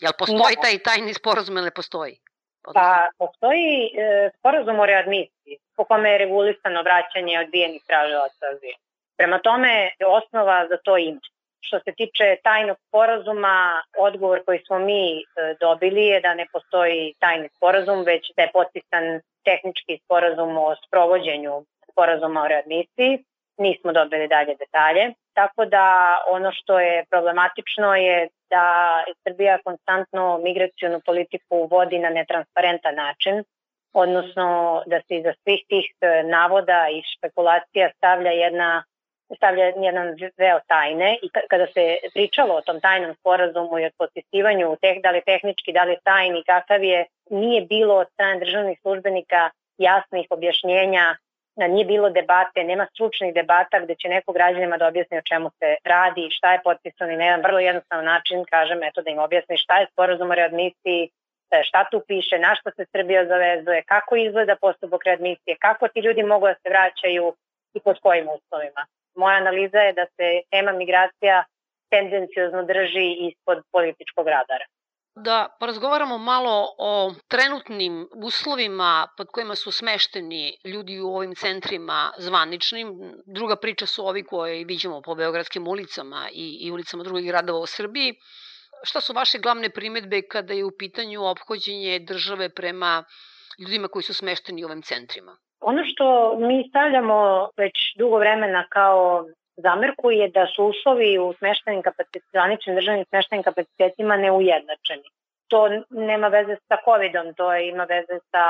Jel 0.00 0.12
postoji 0.18 0.54
da. 0.56 0.62
taj 0.62 0.78
tajni 0.78 1.14
sporazum 1.14 1.56
ili 1.56 1.64
ne 1.64 1.70
postoji? 1.70 2.14
Pa, 2.74 3.08
postoji 3.18 3.70
e, 3.86 4.30
sporazum 4.38 4.80
o 4.80 4.86
readmisiji, 4.86 5.58
po 5.76 5.84
kome 5.84 6.10
je 6.10 6.18
regulisano 6.18 6.82
vraćanje 6.82 7.40
odbijenih 7.40 7.82
tražilaca 7.86 8.46
azila. 8.52 8.78
Prema 9.16 9.38
tome, 9.38 9.90
osnova 10.06 10.66
za 10.70 10.76
to 10.84 10.96
ima. 10.96 11.20
Što 11.60 11.78
se 11.78 11.92
tiče 11.92 12.36
tajnog 12.42 12.76
sporazuma, 12.88 13.82
odgovor 13.98 14.44
koji 14.44 14.60
smo 14.66 14.78
mi 14.78 15.20
e, 15.20 15.22
dobili 15.60 16.04
je 16.06 16.20
da 16.20 16.34
ne 16.34 16.46
postoji 16.52 17.14
tajni 17.18 17.48
sporazum, 17.56 18.02
već 18.02 18.30
da 18.36 18.42
je 18.42 18.50
potpisan 18.52 19.04
tehnički 19.44 19.98
sporazum 20.04 20.58
o 20.58 20.74
sprovođenju 20.86 21.64
sporazuma 21.92 22.42
o 22.42 22.48
readmisiji. 22.48 23.24
Nismo 23.58 23.92
dobili 23.92 24.28
dalje 24.28 24.54
detalje. 24.54 25.12
Tako 25.40 25.64
da 25.64 25.86
ono 26.28 26.50
što 26.52 26.80
je 26.80 27.04
problematično 27.10 27.94
je 27.94 28.28
da 28.50 28.64
Srbija 29.24 29.58
konstantno 29.64 30.38
migracijonu 30.38 31.00
politiku 31.06 31.68
vodi 31.70 31.98
na 31.98 32.10
netransparentan 32.10 32.94
način, 32.94 33.44
odnosno 33.92 34.48
da 34.86 35.00
se 35.00 35.16
iza 35.16 35.32
svih 35.42 35.60
tih 35.68 35.86
e, 36.00 36.22
navoda 36.22 36.80
i 36.92 37.02
špekulacija 37.12 37.90
stavlja 37.96 38.30
jedna 38.30 38.84
stavlja 39.36 39.64
jedan 39.64 40.08
veo 40.36 40.58
tajne 40.66 41.18
i 41.22 41.28
kada 41.50 41.66
se 41.66 41.84
pričalo 42.14 42.54
o 42.54 42.60
tom 42.60 42.80
tajnom 42.80 43.14
sporazumu 43.14 43.78
i 43.78 43.86
o 43.86 43.90
potpisivanju, 43.98 44.76
teh, 44.82 44.96
da 45.02 45.10
li 45.10 45.22
tehnički, 45.26 45.72
da 45.72 45.82
li 45.84 45.96
tajni, 46.04 46.42
kakav 46.46 46.84
je, 46.84 47.06
nije 47.30 47.60
bilo 47.62 47.94
od 47.94 48.08
strane 48.12 48.40
državnih 48.40 48.78
službenika 48.82 49.50
jasnih 49.78 50.26
objašnjenja, 50.30 51.16
nije 51.66 51.84
bilo 51.84 52.10
debate, 52.10 52.64
nema 52.64 52.86
stručnih 52.92 53.34
debata 53.34 53.80
gde 53.80 53.94
će 53.94 54.08
neko 54.08 54.32
građanima 54.32 54.76
da 54.76 54.86
objasni 54.86 55.18
o 55.18 55.28
čemu 55.30 55.50
se 55.58 55.76
radi, 55.84 56.28
šta 56.30 56.52
je 56.52 56.60
potpisano 56.64 57.12
i 57.12 57.16
na 57.16 57.24
jedan 57.24 57.42
vrlo 57.42 57.58
jednostavan 57.58 58.04
način, 58.04 58.44
kažem, 58.50 58.82
eto 58.82 59.02
da 59.02 59.10
im 59.10 59.18
objasni 59.18 59.58
šta 59.58 59.78
je 59.78 59.86
sporazum 59.92 60.30
o 60.30 60.34
readmisiji, 60.34 61.10
šta 61.68 61.84
tu 61.90 62.02
piše, 62.08 62.38
na 62.38 62.54
što 62.54 62.70
se 62.70 62.84
Srbija 62.92 63.26
zavezuje, 63.26 63.82
kako 63.82 64.16
izgleda 64.16 64.56
postupak 64.60 65.04
readmisije, 65.04 65.56
kako 65.60 65.88
ti 65.88 66.00
ljudi 66.00 66.22
mogu 66.22 66.46
da 66.46 66.54
se 66.54 66.68
vraćaju 66.68 67.34
i 67.74 67.80
pod 67.80 67.98
kojim 68.00 68.28
uslovima 68.28 68.86
moja 69.18 69.36
analiza 69.36 69.78
je 69.78 69.92
da 69.92 70.06
se 70.16 70.26
tema 70.50 70.72
migracija 70.72 71.44
tendencijozno 71.90 72.62
drži 72.62 73.06
ispod 73.28 73.58
političkog 73.72 74.28
radara. 74.28 74.64
Da 75.24 75.56
porazgovaramo 75.60 76.18
malo 76.18 76.74
o 76.78 77.12
trenutnim 77.28 78.08
uslovima 78.24 79.08
pod 79.16 79.26
kojima 79.32 79.54
su 79.54 79.70
smešteni 79.70 80.58
ljudi 80.64 81.00
u 81.00 81.08
ovim 81.08 81.34
centrima 81.34 82.12
zvaničnim. 82.18 82.88
Druga 83.26 83.56
priča 83.56 83.86
su 83.86 84.06
ovi 84.06 84.22
koje 84.22 84.64
vidimo 84.64 85.02
po 85.02 85.14
beogradskim 85.14 85.68
ulicama 85.68 86.28
i, 86.32 86.58
i 86.60 86.70
ulicama 86.70 87.04
drugih 87.04 87.26
gradova 87.26 87.58
u 87.58 87.66
Srbiji. 87.66 88.14
Šta 88.82 89.00
su 89.00 89.12
vaše 89.12 89.38
glavne 89.38 89.70
primetbe 89.70 90.22
kada 90.22 90.54
je 90.54 90.64
u 90.64 90.70
pitanju 90.78 91.24
ophođenje 91.24 91.98
države 91.98 92.48
prema 92.48 93.04
ljudima 93.58 93.88
koji 93.88 94.02
su 94.02 94.14
smešteni 94.14 94.64
u 94.64 94.66
ovim 94.66 94.82
centrima? 94.82 95.36
Ono 95.60 95.82
što 95.84 96.36
mi 96.38 96.68
stavljamo 96.68 97.48
već 97.56 97.74
dugo 97.98 98.18
vremena 98.18 98.66
kao 98.70 99.24
zamerku 99.62 100.10
je 100.10 100.28
da 100.28 100.46
su 100.46 100.64
uslovi 100.64 101.18
u 101.18 101.32
smeštenim 101.38 101.82
kapacitetima, 101.82 102.56
državnim 102.74 103.04
smeštenim 103.08 103.42
kapacitetima 103.42 104.16
neujednačeni. 104.16 105.08
To 105.48 105.68
nema 105.90 106.28
veze 106.28 106.56
sa 106.68 106.76
COVID-om, 106.84 107.34
to 107.34 107.54
ima 107.54 107.84
veze 107.84 108.18
sa 108.30 108.44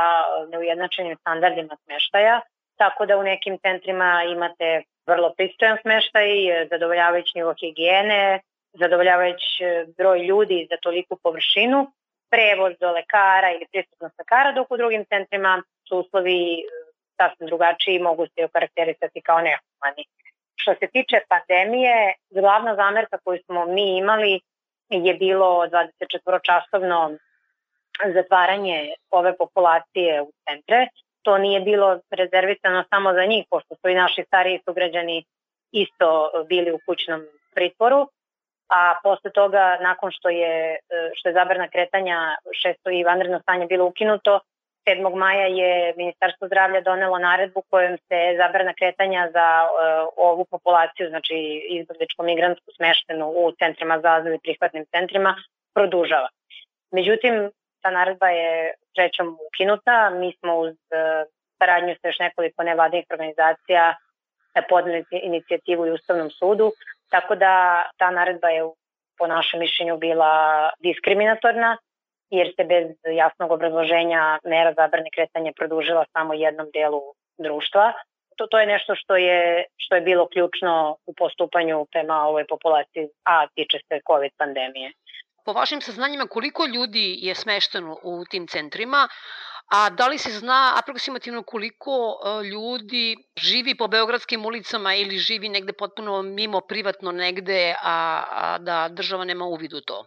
neujednačenim 0.53 1.17
standardima 1.17 1.77
smeštaja, 1.85 2.41
tako 2.77 3.07
da 3.07 3.17
u 3.17 3.23
nekim 3.23 3.59
centrima 3.59 4.23
imate 4.35 4.83
vrlo 5.07 5.33
pristojan 5.37 5.79
smeštaj, 5.83 6.29
zadovoljavajući 6.71 7.33
nivo 7.35 7.55
higijene, 7.61 8.41
zadovoljavajući 8.73 9.65
broj 9.99 10.19
ljudi 10.19 10.67
za 10.71 10.77
toliku 10.83 11.17
površinu, 11.23 11.93
prevoz 12.31 12.73
do 12.81 12.91
lekara 12.93 13.53
ili 13.53 13.67
pristupnost 13.73 14.19
lekara, 14.19 14.53
dok 14.53 14.71
u 14.71 14.77
drugim 14.77 15.05
centrima 15.05 15.63
su 15.89 15.99
uslovi 15.99 16.63
sasvim 17.17 17.47
drugačiji 17.47 17.99
mogu 17.99 18.27
se 18.27 18.45
okarakterisati 18.45 19.21
kao 19.21 19.39
nehumani. 19.47 20.05
Što 20.69 20.75
se 20.75 20.87
tiče 20.93 21.17
pandemije, 21.29 22.15
glavna 22.31 22.75
zamerka 22.75 23.19
koju 23.25 23.39
smo 23.45 23.67
mi 23.67 23.97
imali 23.97 24.41
je 24.89 25.15
bilo 25.15 25.67
24-časovno 25.67 27.19
zatvaranje 28.15 28.95
ove 29.11 29.37
populacije 29.37 30.23
u 30.23 30.33
centre. 30.49 30.87
To 31.23 31.39
nije 31.39 31.61
bilo 31.61 32.01
rezervisano 32.11 32.85
samo 32.91 33.13
za 33.13 33.25
njih, 33.25 33.45
pošto 33.51 33.75
su 33.75 33.89
i 33.89 33.95
naši 33.95 34.25
stariji 34.27 34.61
sugrađani 34.65 35.25
isto 35.73 36.31
bili 36.49 36.73
u 36.73 36.81
kućnom 36.87 37.21
pritvoru, 37.55 38.09
a 38.69 38.95
posle 39.03 39.31
toga, 39.31 39.79
nakon 39.81 40.11
što 40.11 40.29
je, 40.29 40.77
što 41.15 41.29
je 41.29 41.33
zabrana 41.33 41.69
kretanja, 41.69 42.37
šesto 42.63 42.91
i 42.91 43.05
vanredno 43.05 43.41
stanje 43.41 43.67
bilo 43.67 43.85
ukinuto, 43.87 44.41
7. 44.89 45.17
maja 45.17 45.47
je 45.47 45.95
Ministarstvo 45.97 46.47
zdravlja 46.47 46.81
donelo 46.81 47.19
naredbu 47.19 47.63
kojom 47.71 47.97
se 47.97 48.19
zabrana 48.37 48.73
kretanja 48.75 49.31
za 49.33 49.49
uh, 49.65 50.09
ovu 50.17 50.45
populaciju, 50.45 51.09
znači 51.09 51.35
izbjegličko-migrantsku 51.71 52.69
smeštenu 52.77 53.27
u 53.29 53.53
centrima 53.53 54.01
za 54.01 54.15
azil 54.15 54.35
i 54.35 54.39
prihvatnim 54.43 54.85
centrima, 54.91 55.35
produžava. 55.75 56.29
Međutim, 56.91 57.51
ta 57.83 57.91
naredba 57.91 58.29
je 58.29 58.75
trećom 58.95 59.39
ukinuta. 59.49 60.11
Mi 60.11 60.33
smo 60.41 60.57
uz 60.57 60.75
uh, 60.75 61.29
saradnju 61.59 61.95
sa 62.01 62.09
još 62.09 62.19
nekoliko 62.19 62.63
nevladnih 62.63 63.05
organizacija 63.11 63.95
e, 64.55 64.63
podneli 64.69 65.05
inicijativu 65.11 65.87
i 65.87 65.91
Ustavnom 65.91 66.31
sudu, 66.31 66.73
tako 67.11 67.35
da 67.35 67.83
ta 67.97 68.11
naredba 68.11 68.49
je 68.49 68.63
po 69.19 69.27
našem 69.27 69.61
mišljenju 69.61 69.97
bila 69.97 70.71
diskriminatorna 70.79 71.77
jer 72.31 72.53
se 72.57 72.65
bez 72.65 72.87
jasnog 73.17 73.51
obrazloženja 73.51 74.39
mera 74.45 74.73
zabrane 74.77 75.11
kretanja 75.15 75.53
produžila 75.57 76.05
samo 76.13 76.35
jednom 76.35 76.67
delu 76.75 77.03
društva. 77.39 77.93
To, 78.37 78.47
to 78.47 78.59
je 78.59 78.67
nešto 78.67 78.95
što 78.95 79.17
je, 79.17 79.65
što 79.77 79.95
je 79.95 80.01
bilo 80.01 80.29
ključno 80.29 80.97
u 81.07 81.15
postupanju 81.15 81.87
prema 81.93 82.23
ovoj 82.23 82.47
populaciji, 82.47 83.09
a 83.25 83.47
tiče 83.47 83.79
se 83.79 84.01
COVID 84.07 84.33
pandemije. 84.37 84.93
Po 85.45 85.53
vašim 85.53 85.81
saznanjima, 85.81 86.27
koliko 86.27 86.67
ljudi 86.67 87.17
je 87.21 87.35
smešteno 87.35 87.97
u 88.03 88.25
tim 88.31 88.47
centrima, 88.47 89.09
a 89.69 89.91
da 89.91 90.09
li 90.09 90.19
se 90.19 90.31
zna 90.31 90.75
aproksimativno 90.83 91.43
koliko 91.43 91.93
e, 91.93 92.45
ljudi 92.45 93.17
živi 93.37 93.75
po 93.75 93.89
beogradskim 93.89 94.47
ulicama 94.47 94.95
ili 94.95 95.19
živi 95.19 95.49
negde 95.49 95.73
potpuno 95.73 96.23
mimo 96.23 96.61
privatno 96.61 97.13
negde, 97.13 97.75
a, 97.83 98.23
a 98.31 98.59
da 98.59 98.89
država 98.91 99.25
nema 99.25 99.45
uvid 99.45 99.73
u 99.73 99.81
to? 99.81 100.05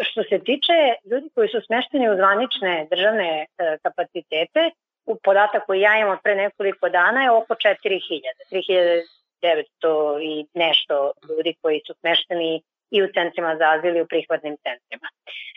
Što 0.00 0.22
se 0.22 0.38
tiče 0.38 0.76
ljudi 1.10 1.28
koji 1.34 1.48
su 1.48 1.60
smešteni 1.66 2.10
u 2.10 2.16
zvanične 2.16 2.86
državne 2.90 3.46
e, 3.58 3.78
kapacitete, 3.82 4.70
u 5.06 5.16
podatak 5.22 5.66
koji 5.66 5.80
ja 5.80 5.98
imam 5.98 6.18
pre 6.24 6.34
nekoliko 6.34 6.88
dana 6.88 7.22
je 7.22 7.30
oko 7.30 7.54
4000, 7.54 9.02
3900 9.42 10.20
i 10.22 10.46
nešto 10.54 11.12
ljudi 11.28 11.54
koji 11.62 11.80
su 11.86 11.94
smešteni 12.00 12.62
i 12.90 13.02
u 13.02 13.08
centrima 13.14 13.56
za 13.56 13.70
azil 13.70 13.96
i 13.96 14.02
u 14.02 14.06
prihvatnim 14.06 14.56
centrima. 14.56 15.08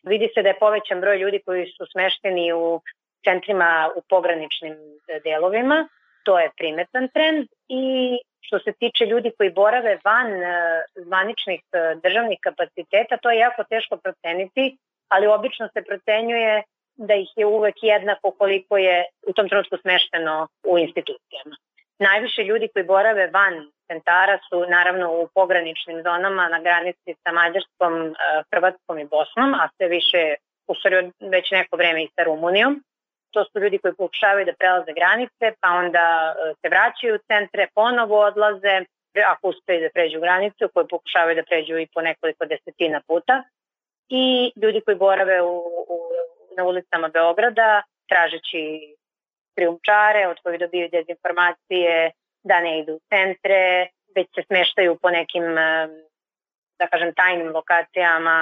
Vidi 0.03 0.29
se 0.33 0.41
da 0.41 0.49
je 0.49 0.59
povećan 0.59 1.01
broj 1.01 1.17
ljudi 1.17 1.39
koji 1.45 1.65
su 1.65 1.85
smešteni 1.91 2.53
u 2.53 2.81
centrima 3.23 3.91
u 3.95 4.01
pograničnim 4.09 4.75
delovima, 5.23 5.87
to 6.23 6.39
je 6.39 6.51
primetan 6.57 7.07
trend 7.13 7.47
i 7.67 8.17
Što 8.45 8.59
se 8.59 8.71
tiče 8.79 9.05
ljudi 9.05 9.31
koji 9.37 9.49
borave 9.49 9.99
van 10.03 10.31
e, 10.33 10.47
zvaničnih 10.95 11.61
e, 11.73 11.95
državnih 12.03 12.39
kapaciteta, 12.41 13.17
to 13.17 13.29
je 13.31 13.37
jako 13.37 13.63
teško 13.63 13.97
proceniti, 13.97 14.77
ali 15.09 15.27
obično 15.27 15.69
se 15.73 15.81
procenjuje 15.81 16.63
da 16.95 17.13
ih 17.13 17.29
je 17.35 17.45
uvek 17.45 17.75
jednako 17.81 18.31
koliko 18.31 18.77
je 18.77 19.05
u 19.27 19.33
tom 19.33 19.49
trenutku 19.49 19.77
smešteno 19.77 20.47
u 20.71 20.77
institucijama. 20.77 21.55
Najviše 21.99 22.43
ljudi 22.43 22.67
koji 22.73 22.85
borave 22.85 23.27
van 23.27 23.71
centara 23.87 24.39
su 24.49 24.65
naravno 24.69 25.11
u 25.11 25.27
pograničnim 25.33 26.03
zonama 26.03 26.49
na 26.49 26.59
granici 26.59 27.09
sa 27.23 27.31
Mađarskom, 27.31 27.93
e, 28.07 28.13
Hrvatskom 28.51 28.99
i 28.99 29.05
Bosnom, 29.05 29.53
a 29.53 29.69
sve 29.75 29.87
više 29.87 30.35
u 30.67 30.75
stvari 30.75 31.11
već 31.19 31.51
neko 31.51 31.77
vreme 31.77 32.03
i 32.03 32.09
sa 32.15 32.23
Rumunijom 32.23 32.83
to 33.35 33.43
su 33.45 33.59
ljudi 33.59 33.77
koji 33.77 33.93
pokušavaju 34.03 34.45
da 34.45 34.59
prelaze 34.59 34.91
granice, 34.99 35.45
pa 35.61 35.69
onda 35.83 36.05
e, 36.33 36.53
se 36.61 36.67
vraćaju 36.73 37.15
u 37.15 37.23
centre, 37.31 37.67
ponovo 37.75 38.15
odlaze, 38.29 38.75
ako 39.31 39.43
uspeju 39.47 39.81
da 39.81 39.89
pređu 39.93 40.19
granicu, 40.25 40.69
koji 40.73 40.85
pokušavaju 40.95 41.35
da 41.35 41.43
pređu 41.49 41.77
i 41.77 41.87
po 41.93 42.01
nekoliko 42.01 42.45
desetina 42.45 42.99
puta. 43.07 43.43
I 44.09 44.51
ljudi 44.61 44.81
koji 44.85 44.97
borave 44.97 45.41
u, 45.41 45.55
u, 45.93 45.97
na 46.57 46.63
ulicama 46.63 47.07
Beograda, 47.07 47.81
tražeći 48.09 48.61
krijumčare, 49.55 50.27
od 50.27 50.37
kojih 50.43 50.59
dobiju 50.59 50.89
dezinformacije, 50.91 52.11
da 52.43 52.59
ne 52.61 52.79
idu 52.79 52.93
u 52.93 53.01
centre, 53.13 53.87
već 54.15 54.27
se 54.35 54.41
smeštaju 54.47 54.97
po 55.01 55.09
nekim 55.09 55.45
da 56.79 56.87
kažem 56.91 57.13
tajnim 57.13 57.49
lokacijama, 57.57 58.37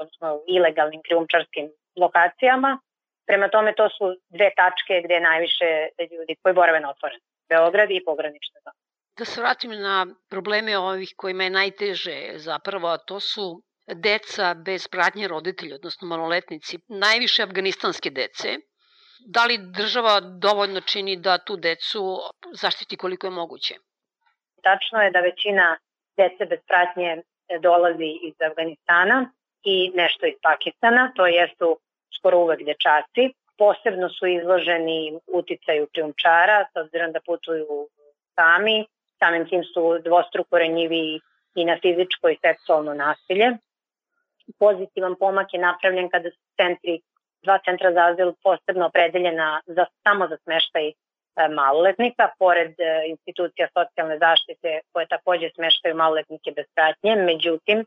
odnosno 0.00 0.40
ilegalnim 0.48 1.00
krijumčarskim 1.06 1.66
lokacijama. 1.96 2.78
Prema 3.26 3.48
tome 3.48 3.74
to 3.74 3.88
su 3.88 4.04
dve 4.28 4.50
tačke 4.56 5.02
gde 5.04 5.14
je 5.14 5.20
najviše 5.20 5.68
ljudi 6.10 6.36
koji 6.42 6.54
borave 6.54 6.80
na 6.80 6.90
otvoren. 6.90 7.20
Beograd 7.48 7.90
i 7.90 8.04
pogranične 8.04 8.60
zone. 8.64 8.78
Da 9.18 9.24
se 9.24 9.40
vratim 9.40 9.70
na 9.70 10.06
probleme 10.30 10.78
ovih 10.78 11.14
kojima 11.16 11.44
je 11.44 11.50
najteže 11.50 12.32
zapravo, 12.36 12.88
a 12.88 12.98
to 12.98 13.20
su 13.20 13.62
deca 13.86 14.54
bez 14.54 14.88
pratnje 14.88 15.28
roditelja, 15.28 15.74
odnosno 15.74 16.08
maloletnici, 16.08 16.78
najviše 16.88 17.42
afganistanske 17.42 18.10
dece. 18.10 18.48
Da 19.26 19.44
li 19.44 19.58
država 19.58 20.20
dovoljno 20.20 20.80
čini 20.80 21.16
da 21.16 21.38
tu 21.38 21.56
decu 21.56 22.18
zaštiti 22.52 22.96
koliko 22.96 23.26
je 23.26 23.30
moguće? 23.30 23.74
Tačno 24.62 25.02
je 25.02 25.10
da 25.10 25.20
većina 25.20 25.76
dece 26.16 26.44
bez 26.46 26.60
pratnje 26.66 27.22
dolazi 27.60 28.10
iz 28.22 28.34
Afganistana 28.50 29.30
i 29.64 29.92
nešto 29.94 30.26
iz 30.26 30.34
Pakistana, 30.42 31.12
to 31.16 31.26
jesu 31.26 31.78
skoro 32.18 32.38
uvek 32.38 32.64
dečaci. 32.64 33.32
Posebno 33.58 34.08
su 34.08 34.26
izloženi 34.26 35.18
uticaju 35.26 35.86
krijumčara, 35.92 36.64
s 36.72 36.76
obzirom 36.76 37.12
da 37.12 37.20
putuju 37.20 37.88
sami, 38.34 38.86
samim 39.18 39.48
tim 39.48 39.64
su 39.64 39.98
dvostruko 40.04 40.58
renjivi 40.58 41.20
i 41.54 41.64
na 41.64 41.78
fizičko 41.82 42.28
i 42.28 42.38
seksualno 42.40 42.94
nasilje. 42.94 43.50
Pozitivan 44.58 45.14
pomak 45.14 45.54
je 45.54 45.60
napravljen 45.60 46.08
kada 46.08 46.30
su 46.30 46.40
centri, 46.56 47.00
dva 47.42 47.58
centra 47.64 47.92
za 47.92 48.02
azil 48.06 48.32
posebno 48.42 48.86
opredeljena 48.86 49.60
za, 49.66 49.84
samo 50.02 50.28
za 50.28 50.36
smeštaj 50.44 50.88
e, 50.88 50.94
maloletnika, 51.48 52.28
pored 52.38 52.74
e, 52.78 53.04
institucija 53.08 53.68
socijalne 53.76 54.18
zaštite 54.18 54.80
koje 54.92 55.06
takođe 55.06 55.50
smeštaju 55.54 55.94
maloletnike 55.94 56.52
bez 56.56 56.66
pratnje. 56.74 57.16
Međutim, 57.16 57.84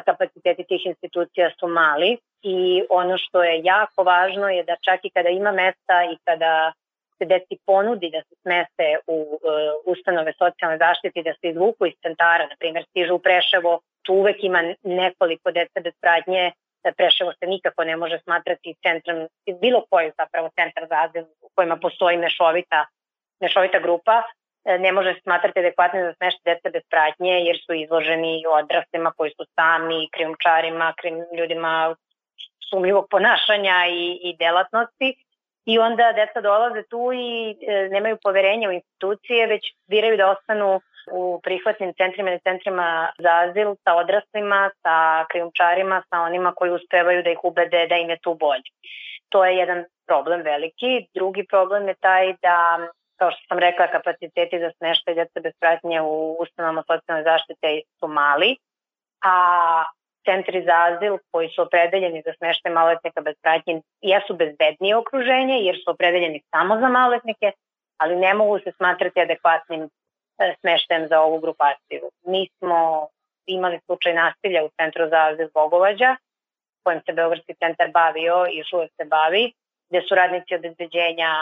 kapaciteti 0.00 0.64
tih 0.64 0.86
institucija 0.86 1.50
su 1.60 1.66
mali 1.68 2.18
i 2.42 2.82
ono 2.90 3.18
što 3.18 3.42
je 3.42 3.60
jako 3.64 4.02
važno 4.02 4.48
je 4.48 4.62
da 4.64 4.76
čak 4.80 5.00
i 5.02 5.10
kada 5.10 5.28
ima 5.28 5.52
mesta 5.52 6.04
i 6.12 6.16
kada 6.24 6.72
se 7.18 7.24
deci 7.24 7.58
ponudi 7.66 8.10
da 8.10 8.20
se 8.22 8.34
smeste 8.42 8.86
u 9.06 9.18
uh, 9.32 9.38
ustanove 9.92 10.32
socijalne 10.38 10.78
zaštite 10.78 11.22
da 11.22 11.32
se 11.40 11.48
izvuku 11.48 11.86
iz 11.86 11.94
centara, 12.02 12.46
na 12.46 12.56
primjer 12.58 12.84
stižu 12.88 13.14
u 13.14 13.18
Preševo, 13.18 13.80
tu 14.02 14.14
uvek 14.14 14.44
ima 14.44 14.62
nekoliko 14.82 15.50
deca 15.50 15.80
bez 15.80 15.94
pratnje, 16.00 16.52
da 16.84 16.92
Preševo 16.92 17.32
se 17.32 17.46
nikako 17.46 17.84
ne 17.84 17.96
može 17.96 18.18
smatrati 18.18 18.74
centrom, 18.82 19.28
bilo 19.60 19.84
koji 19.90 20.12
zapravo 20.18 20.48
centar 20.58 20.84
za 20.88 20.96
azil 21.04 21.24
u 21.40 21.48
kojima 21.54 21.76
postoji 21.76 22.16
mešovita, 22.16 22.86
mešovita 23.40 23.78
grupa, 23.78 24.22
e, 24.22 24.41
ne 24.64 24.92
može 24.92 25.14
smatrati 25.22 25.58
adekvatno 25.58 26.00
za 26.00 26.12
smešta 26.14 26.40
deca 26.44 26.70
bez 26.70 26.82
pratnje 26.90 27.32
jer 27.32 27.56
su 27.66 27.72
izloženi 27.74 28.44
odraslima 28.48 29.12
koji 29.16 29.30
su 29.30 29.44
sami, 29.54 30.08
krijumčarima, 30.12 30.94
krim, 31.00 31.16
ljudima 31.38 31.94
sumljivog 32.70 33.06
ponašanja 33.10 33.76
i, 33.90 34.18
i 34.22 34.36
delatnosti 34.36 35.16
i 35.64 35.78
onda 35.78 36.12
deca 36.12 36.40
dolaze 36.40 36.82
tu 36.82 37.12
i 37.12 37.50
e, 37.50 37.88
nemaju 37.88 38.16
poverenja 38.22 38.68
u 38.68 38.72
institucije, 38.72 39.46
već 39.46 39.62
biraju 39.86 40.16
da 40.16 40.30
ostanu 40.30 40.80
u 41.12 41.40
prihvatnim 41.42 41.94
centrima 41.94 42.30
ili 42.30 42.40
centrima 42.40 43.12
za 43.18 43.30
azil 43.42 43.74
sa 43.84 43.94
odraslima, 43.94 44.70
sa 44.82 45.24
krijumčarima, 45.30 46.02
sa 46.10 46.20
onima 46.20 46.52
koji 46.56 46.70
uspevaju 46.70 47.22
da 47.22 47.30
ih 47.30 47.38
ubede 47.42 47.86
da 47.86 47.96
im 47.96 48.10
je 48.10 48.18
tu 48.22 48.34
bolje. 48.34 48.68
To 49.28 49.44
je 49.44 49.56
jedan 49.56 49.84
problem 50.06 50.42
veliki. 50.42 51.06
Drugi 51.14 51.46
problem 51.46 51.88
je 51.88 51.94
taj 51.94 52.34
da 52.42 52.88
kao 53.16 53.30
što 53.30 53.42
sam 53.48 53.58
rekla, 53.58 53.86
kapaciteti 53.86 54.58
za 54.58 54.70
smeštaj 54.78 55.14
djeca 55.14 55.40
bez 55.40 55.52
pratnje 55.60 56.00
u 56.00 56.36
ustanovama 56.40 56.82
socijalne 56.86 57.24
zaštite 57.24 57.80
su 57.98 58.08
mali, 58.08 58.56
a 59.24 59.34
centri 60.24 60.64
za 60.64 60.74
azil 60.86 61.18
koji 61.30 61.48
su 61.48 61.62
opredeljeni 61.62 62.22
za 62.26 62.32
smeštaj 62.38 62.72
maloletnika 62.72 63.20
bez 63.20 63.34
pratnje 63.42 63.80
jesu 64.00 64.34
bezbednije 64.34 64.96
okruženje 64.96 65.56
jer 65.68 65.76
su 65.84 65.90
opredeljeni 65.90 66.42
samo 66.50 66.80
za 66.80 66.88
maloletnike, 66.88 67.52
ali 67.96 68.16
ne 68.16 68.34
mogu 68.34 68.58
se 68.58 68.72
smatrati 68.76 69.20
adekvatnim 69.20 69.82
e, 69.82 70.54
smeštajem 70.60 71.08
za 71.08 71.20
ovu 71.20 71.38
grupaciju. 71.38 72.10
Mi 72.26 72.48
smo 72.58 73.08
imali 73.46 73.80
slučaj 73.86 74.14
nasilja 74.14 74.64
u 74.64 74.70
centru 74.80 75.08
za 75.08 75.18
azil 75.28 75.48
Bogovađa, 75.54 76.16
kojim 76.82 77.00
se 77.06 77.12
Beogradski 77.12 77.54
centar 77.54 77.90
bavio 77.90 78.46
i 78.52 78.58
još 78.58 78.72
uvek 78.72 78.90
se 78.96 79.04
bavi, 79.04 79.52
gde 79.90 80.00
su 80.08 80.14
radnici 80.14 80.54
obezbeđenja 80.54 81.32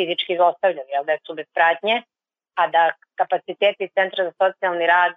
fizički 0.00 0.32
izostavljali, 0.32 0.92
ali 0.98 1.18
su 1.26 1.34
bez 1.34 1.48
pratnje, 1.56 1.96
a 2.60 2.66
da 2.74 2.82
kapaciteti 3.20 3.92
Centra 3.96 4.24
za 4.24 4.32
socijalni 4.42 4.86
rad 4.86 5.12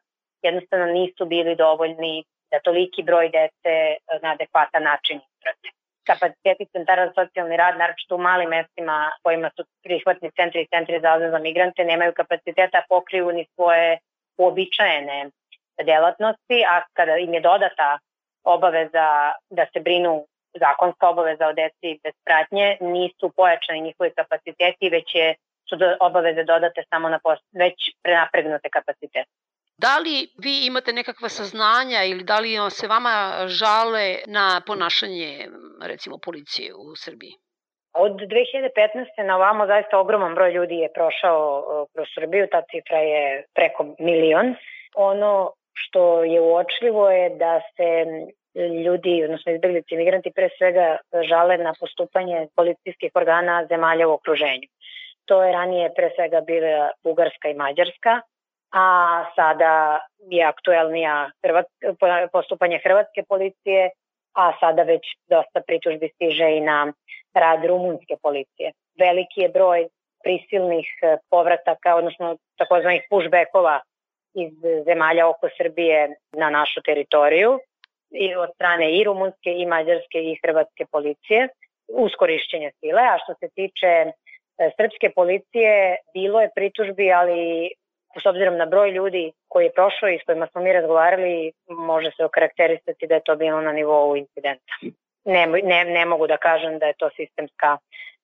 jednostavno 0.48 0.86
nisu 0.86 1.26
bili 1.26 1.56
dovoljni 1.56 2.24
da 2.52 2.60
toliki 2.60 3.04
broj 3.04 3.30
dece 3.30 3.74
e, 3.74 3.98
na 4.22 4.30
adekvatan 4.36 4.84
način 4.84 5.18
isprate. 5.28 5.68
Kapaciteti 6.10 6.66
centara 6.74 7.08
za 7.08 7.14
socijalni 7.20 7.58
rad, 7.58 7.78
naročito 7.78 8.16
u 8.16 8.22
malim 8.28 8.50
mestima 8.50 9.12
kojima 9.24 9.50
su 9.56 9.64
prihvatni 9.84 10.32
centri 10.32 10.62
i 10.62 10.68
centri 10.74 11.00
za 11.00 11.30
za 11.34 11.40
migrante, 11.40 11.86
nemaju 11.86 12.14
kapaciteta 12.14 12.78
da 12.78 12.86
pokriju 12.90 13.32
ni 13.32 13.46
svoje 13.56 13.98
uobičajene 14.38 15.30
delatnosti, 15.86 16.58
a 16.72 16.82
kada 16.94 17.18
im 17.18 17.34
je 17.34 17.42
dodata 17.42 18.00
obaveza 18.44 19.08
da 19.50 19.66
se 19.74 19.80
brinu 19.80 20.26
zakonska 20.60 21.10
obaveza 21.10 21.48
o 21.48 21.54
deci 21.54 22.00
bez 22.04 22.14
pratnje, 22.26 22.78
nisu 22.82 23.32
pojačani 23.36 23.82
njihovi 23.82 24.12
kapaciteti, 24.16 24.90
već 24.90 25.16
je, 25.16 25.36
su 25.70 25.76
obaveze 26.00 26.44
dodate 26.44 26.84
samo 26.90 27.10
na 27.10 27.20
već 27.52 27.78
prenapregnute 28.04 28.70
kapacitete. 28.70 29.30
Da 29.78 29.98
li 29.98 30.16
vi 30.44 30.66
imate 30.66 30.94
nekakva 30.94 31.30
saznanja 31.30 32.04
ili 32.04 32.24
da 32.24 32.40
li 32.40 32.50
se 32.70 32.88
vama 32.88 33.46
žale 33.48 34.18
na 34.28 34.62
ponašanje 34.68 35.48
recimo 35.82 36.18
policije 36.18 36.74
u 36.74 36.96
Srbiji? 36.96 37.34
Od 37.94 38.12
2015. 38.12 39.26
na 39.26 39.36
ovamo 39.36 39.68
zaista 39.68 40.00
ogroman 40.00 40.36
broj 40.36 40.52
ljudi 40.52 40.76
je 40.76 40.94
prošao 40.94 41.64
kroz 41.94 42.08
Srbiju, 42.16 42.48
ta 42.52 42.62
cifra 42.62 42.98
je 42.98 43.46
preko 43.56 43.96
milion. 44.00 44.56
Ono 44.96 45.52
što 45.74 46.24
je 46.24 46.42
uočljivo 46.42 47.10
je 47.10 47.30
da 47.30 47.62
se 47.76 47.88
ljudi, 48.56 49.24
odnosno 49.24 49.52
izbjeglici 49.52 49.94
imigranti 49.94 50.32
pre 50.36 50.50
svega 50.58 50.98
žale 51.30 51.58
na 51.58 51.74
postupanje 51.80 52.48
policijskih 52.56 53.12
organa 53.16 53.66
zemalja 53.70 54.08
u 54.08 54.12
okruženju. 54.12 54.68
To 55.26 55.44
je 55.44 55.54
ranije 55.54 55.94
pre 55.96 56.10
svega 56.16 56.42
bila 56.42 56.90
Bugarska 57.04 57.50
i 57.50 57.54
Mađarska, 57.54 58.22
a 58.74 58.86
sada 59.36 60.00
je 60.30 60.44
aktuelnija 60.44 61.32
postupanje 62.32 62.80
hrvatske 62.84 63.24
policije, 63.30 63.90
a 64.36 64.52
sada 64.60 64.84
već 64.84 65.02
dosta 65.30 65.62
pritužbi 65.68 66.10
stiže 66.16 66.58
i 66.58 66.62
na 66.62 66.94
rad 67.34 67.66
rumunske 67.66 68.16
policije. 68.22 68.72
Veliki 69.00 69.42
je 69.42 69.50
broj 69.50 69.88
prisilnih 70.24 70.88
e, 71.02 71.18
povrataka, 71.30 71.96
odnosno 71.96 72.38
takozvanih 72.58 73.04
pushbackova 73.10 73.82
iz 74.34 74.54
zemalja 74.86 75.28
oko 75.28 75.50
Srbije 75.58 76.16
na 76.34 76.50
našu 76.50 76.82
teritoriju 76.82 77.60
i 78.14 78.36
od 78.36 78.50
strane 78.56 78.98
i 78.98 79.04
rumunske 79.04 79.52
i 79.52 79.66
mađarske 79.66 80.20
i 80.24 80.40
hrvatske 80.44 80.86
policije 80.92 81.48
uz 81.88 82.12
korišćenje 82.20 82.72
sile, 82.80 83.02
a 83.02 83.18
što 83.24 83.34
se 83.40 83.48
tiče 83.56 83.88
e, 83.88 84.12
srpske 84.78 85.10
policije 85.16 85.96
bilo 86.14 86.42
je 86.42 86.50
pritužbi, 86.56 87.12
ali 87.12 87.70
s 88.22 88.26
obzirom 88.26 88.58
na 88.58 88.66
broj 88.66 88.92
ljudi 88.92 89.32
koji 89.48 89.66
je 89.66 89.74
prošao 89.74 90.10
i 90.10 90.20
s 90.20 90.26
kojima 90.26 90.48
smo 90.52 90.62
mi 90.62 90.74
razgovarali, 90.74 91.52
može 91.68 92.12
se 92.18 92.26
okarakterisati 92.26 93.08
da 93.08 93.16
je 93.16 93.26
to 93.26 93.36
bilo 93.36 93.62
na 93.62 93.72
nivou 93.72 94.16
incidenta. 94.16 94.74
Ne, 95.26 95.48
ne, 95.48 95.86
ne 95.86 96.06
mogu 96.06 96.28
da 96.28 96.38
kažem 96.38 96.80
da 96.80 96.86
je 96.86 96.94
to 96.98 97.10
sistemska 97.16 97.78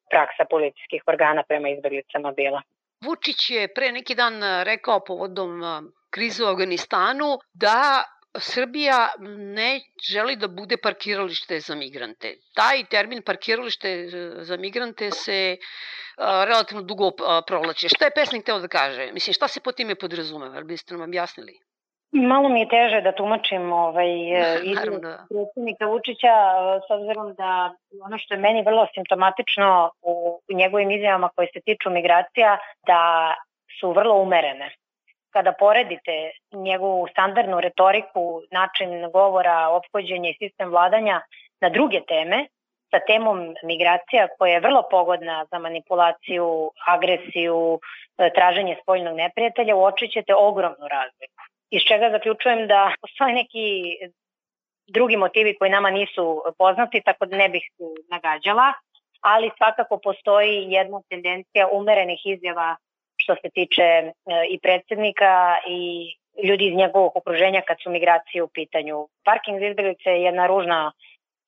praksa 0.10 0.46
policijskih 0.50 1.04
organa 1.08 1.44
prema 1.44 1.70
izbeglicama 1.70 2.32
bila. 2.32 2.62
Vučić 3.06 3.50
je 3.50 3.74
pre 3.76 3.92
neki 3.92 4.16
dan 4.16 4.34
rekao 4.64 5.00
povodom 5.00 5.62
krize 6.10 6.44
u 6.44 6.48
Afganistanu 6.48 7.38
da 7.54 8.04
Srbija 8.38 9.08
ne 9.38 9.80
želi 10.12 10.36
da 10.36 10.48
bude 10.48 10.78
parkiralište 10.84 11.60
za 11.60 11.76
migrante. 11.76 12.36
Taj 12.56 12.84
termin 12.86 13.22
parkiralište 13.26 14.08
za 14.42 14.58
migrante 14.58 15.12
se 15.12 15.58
relativno 16.48 16.84
dugo 16.84 17.12
provlači. 17.48 17.90
Šta 17.90 18.06
je 18.06 18.12
pesnik 18.16 18.46
teo 18.46 18.60
da 18.60 18.68
kaže? 18.68 19.12
Mislim, 19.14 19.34
šta 19.34 19.48
se 19.48 19.60
po 19.64 19.72
time 19.72 19.96
podrazumeva? 19.96 20.56
Ali 20.56 20.66
biste 20.66 20.94
nam 20.94 21.04
objasnili? 21.10 21.60
Malo 22.12 22.50
mi 22.50 22.60
je 22.60 22.70
teže 22.70 23.02
da 23.02 23.12
tumačim 23.16 23.74
ovaj, 23.74 24.12
izraz 24.74 25.02
da. 25.02 25.26
predsjednika 25.30 25.86
Vučića, 25.86 26.34
s 26.88 26.92
obzirom 26.92 27.34
da 27.34 27.74
ono 28.06 28.18
što 28.18 28.34
je 28.34 28.40
meni 28.40 28.64
vrlo 28.66 28.88
simptomatično 28.94 29.92
u 30.02 30.40
njegovim 30.54 30.92
izjavama 30.92 31.30
koje 31.36 31.48
se 31.54 31.60
tiču 31.66 31.90
migracija, 31.90 32.58
da 32.88 33.34
su 33.80 33.92
vrlo 33.92 34.16
umerene 34.22 34.70
kada 35.30 35.52
poredite 35.60 36.32
njegovu 36.52 37.08
standardnu 37.12 37.60
retoriku, 37.60 38.42
način 38.52 39.12
govora, 39.12 39.70
ophođenje 39.70 40.30
i 40.30 40.38
sistem 40.48 40.70
vladanja 40.70 41.22
na 41.62 41.70
druge 41.70 42.02
teme, 42.08 42.48
sa 42.92 43.00
temom 43.08 43.56
migracija 43.64 44.28
koja 44.38 44.54
je 44.54 44.60
vrlo 44.60 44.84
pogodna 44.92 45.46
za 45.52 45.60
manipulaciju, 45.60 46.72
agresiju, 46.88 47.80
e, 48.18 48.30
traženje 48.34 48.78
spoljnog 48.82 49.16
neprijatelja, 49.16 49.76
uočit 49.76 50.12
ćete 50.12 50.36
ogromnu 50.36 50.88
razliku. 50.92 51.42
Iz 51.70 51.82
čega 51.82 52.10
zaključujem 52.10 52.68
da 52.68 52.92
postoje 53.02 53.34
neki 53.34 53.98
drugi 54.88 55.18
motivi 55.18 55.56
koji 55.58 55.72
nama 55.72 55.90
nisu 55.90 56.44
poznati, 56.58 57.02
tako 57.06 57.26
da 57.26 57.38
ne 57.38 57.50
bih 57.50 57.64
nagađala, 58.10 58.74
ali 59.22 59.52
svakako 59.58 60.00
postoji 60.04 60.66
jedna 60.70 61.02
tendencija 61.10 61.68
umerenih 61.72 62.20
izjava 62.26 62.76
što 63.22 63.36
se 63.36 63.50
tiče 63.50 63.84
e, 63.84 64.12
i 64.50 64.60
predsednika 64.60 65.58
i 65.68 65.80
ljudi 66.44 66.68
iz 66.68 66.76
njegovog 66.76 67.12
okruženja 67.16 67.62
kad 67.68 67.78
su 67.84 67.90
migracije 67.90 68.44
u 68.44 68.48
pitanju. 68.48 69.08
Parking 69.26 69.60
za 69.60 69.66
izbjeglice 69.66 70.10
je 70.10 70.24
jedna 70.24 70.48
ružna 70.48 70.92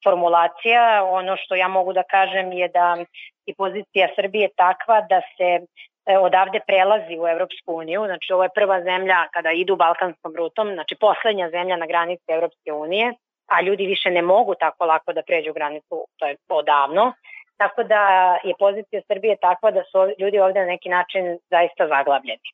formulacija. 0.03 1.03
Ono 1.09 1.37
što 1.37 1.55
ja 1.55 1.67
mogu 1.67 1.93
da 1.93 2.03
kažem 2.03 2.51
je 2.51 2.67
da 2.67 2.97
i 3.45 3.53
pozicija 3.55 4.07
Srbije 4.15 4.49
takva 4.55 5.01
da 5.01 5.21
se 5.37 5.49
e, 5.53 6.17
odavde 6.17 6.59
prelazi 6.67 7.19
u 7.19 7.27
Evropsku 7.27 7.73
uniju, 7.73 8.01
znači 8.05 8.33
ovo 8.33 8.43
je 8.43 8.55
prva 8.55 8.81
zemlja 8.83 9.27
kada 9.33 9.51
idu 9.51 9.75
balkanskom 9.75 10.35
rutom, 10.35 10.73
znači 10.73 10.95
poslednja 10.99 11.49
zemlja 11.49 11.75
na 11.75 11.85
granici 11.85 12.27
Evropske 12.27 12.73
unije, 12.73 13.13
a 13.47 13.61
ljudi 13.61 13.85
više 13.85 14.09
ne 14.09 14.21
mogu 14.21 14.55
tako 14.55 14.85
lako 14.85 15.13
da 15.13 15.21
pređu 15.27 15.53
granicu, 15.53 16.05
to 16.17 16.25
je 16.25 16.35
odavno. 16.49 17.13
Tako 17.61 17.83
da 17.83 18.03
je 18.43 18.53
pozicija 18.59 19.01
Srbije 19.07 19.35
takva 19.47 19.71
da 19.71 19.83
su 19.91 19.97
ljudi 20.19 20.39
ovde 20.39 20.59
na 20.59 20.65
neki 20.65 20.89
način 20.89 21.37
zaista 21.49 21.87
zaglavljeni. 21.87 22.47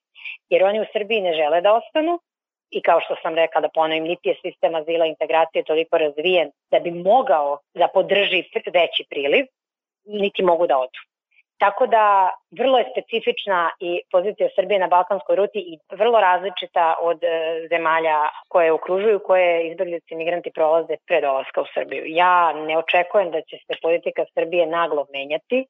Jer 0.50 0.63
oni 0.63 0.82
u 0.82 0.89
Srbiji 0.93 1.22
ne 1.22 1.34
žele 1.34 1.62
da 1.62 1.74
ostanu, 1.74 2.20
i 2.72 2.82
kao 2.82 3.00
što 3.02 3.15
sam 3.22 3.36
rekla 3.36 3.62
da 3.62 3.70
ponovim, 3.70 4.04
niti 4.04 4.30
je 4.30 4.36
sistem 4.41 4.76
azila 4.76 5.06
integracije 5.06 5.63
toliko 5.63 5.98
razvijen 5.98 6.52
da 6.72 6.80
bi 6.80 6.91
mogao 6.91 7.60
da 7.74 7.88
podrži 7.93 8.43
veći 8.74 9.04
priliv, 9.10 9.46
niti 10.06 10.43
mogu 10.43 10.67
da 10.67 10.78
odu. 10.78 11.00
Tako 11.58 11.88
da 11.88 12.30
vrlo 12.52 12.78
je 12.78 12.89
specifična 12.91 13.70
i 13.80 14.02
pozicija 14.12 14.50
Srbije 14.56 14.80
na 14.80 14.88
balkanskoj 14.88 15.36
ruti 15.36 15.60
i 15.60 15.80
vrlo 15.96 16.20
različita 16.20 16.96
od 17.02 17.24
e, 17.24 17.67
zemalja 17.70 18.30
koje 18.48 18.72
okružuju, 18.72 19.20
koje 19.26 19.67
izbjeglice 19.67 20.15
migranti 20.15 20.52
prolaze 20.56 20.96
pre 21.08 21.22
dolaska 21.22 21.62
u 21.62 21.65
Srbiju. 21.74 22.04
Ja 22.06 22.54
ne 22.54 22.78
očekujem 22.78 23.32
da 23.32 23.41
će 23.41 23.58
se 23.58 23.74
politika 23.82 24.26
Srbije 24.34 24.65
naglo 24.65 25.06
menjati. 25.13 25.65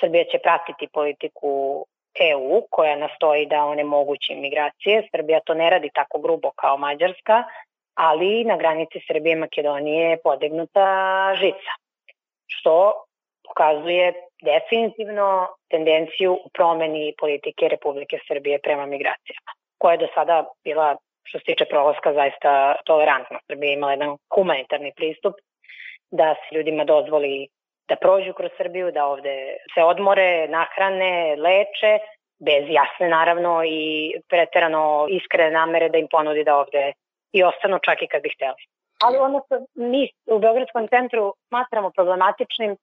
Srbija 0.00 0.24
će 0.24 0.38
pratiti 0.38 0.88
politiku 0.92 1.84
EU 2.20 2.62
koja 2.70 2.96
nastoji 2.96 3.46
da 3.46 3.64
onemogući 3.64 4.34
migracije. 4.34 5.08
Srbija 5.10 5.40
to 5.40 5.54
ne 5.54 5.70
radi 5.70 5.90
tako 5.94 6.18
grubo 6.18 6.50
kao 6.50 6.76
Mađarska, 6.76 7.44
ali 7.94 8.44
na 8.44 8.56
granici 8.56 9.00
Srbije 9.06 9.32
i 9.32 9.36
Makedonije 9.36 10.10
je 10.10 10.22
podignuta 10.24 10.86
žica, 11.34 11.72
što 12.46 13.04
pokazuje 13.48 14.12
definitivno 14.42 15.48
tendenciju 15.70 16.32
u 16.32 16.48
promeni 16.54 17.14
politike 17.18 17.68
Republike 17.68 18.18
Srbije 18.28 18.58
prema 18.62 18.86
migracijama, 18.86 19.50
koja 19.78 19.92
je 19.92 19.98
do 19.98 20.08
sada 20.14 20.44
bila, 20.64 20.96
što 21.24 21.38
se 21.38 21.44
tiče 21.44 21.64
prolaska, 21.64 22.12
zaista 22.12 22.74
tolerantna. 22.84 23.38
Srbija 23.46 23.72
imala 23.72 23.92
jedan 23.92 24.16
humanitarni 24.34 24.92
pristup 24.96 25.34
da 26.10 26.34
se 26.34 26.56
ljudima 26.56 26.84
dozvoli 26.84 27.48
da 27.88 27.96
prođu 27.96 28.32
kroz 28.32 28.50
Srbiju, 28.56 28.92
da 28.92 29.06
ovde 29.06 29.56
se 29.74 29.82
odmore, 29.82 30.48
nahrane, 30.48 31.36
leče, 31.36 31.98
bez 32.38 32.64
jasne 32.68 33.08
naravno 33.08 33.62
i 33.64 34.12
preterano 34.28 35.06
iskrene 35.10 35.50
namere 35.50 35.88
da 35.88 35.98
im 35.98 36.08
ponudi 36.10 36.44
da 36.44 36.56
ovde 36.56 36.92
i 37.32 37.44
ostanu 37.44 37.78
čak 37.84 38.02
i 38.02 38.06
kad 38.06 38.22
bi 38.22 38.28
hteli. 38.28 38.62
Ali 39.02 39.16
ono 39.18 39.42
što 39.46 39.54
mi 39.74 40.10
u 40.26 40.38
Beogradskom 40.38 40.88
centru 40.88 41.34
smatramo 41.48 41.90
problematičnim 41.90 42.76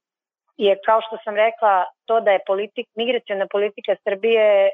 je, 0.57 0.77
kao 0.85 1.01
što 1.01 1.17
sam 1.23 1.35
rekla, 1.35 1.85
to 2.05 2.19
da 2.19 2.31
je 2.31 2.45
politik, 2.47 2.87
migracijona 2.95 3.47
politika 3.51 3.95
Srbije 4.03 4.69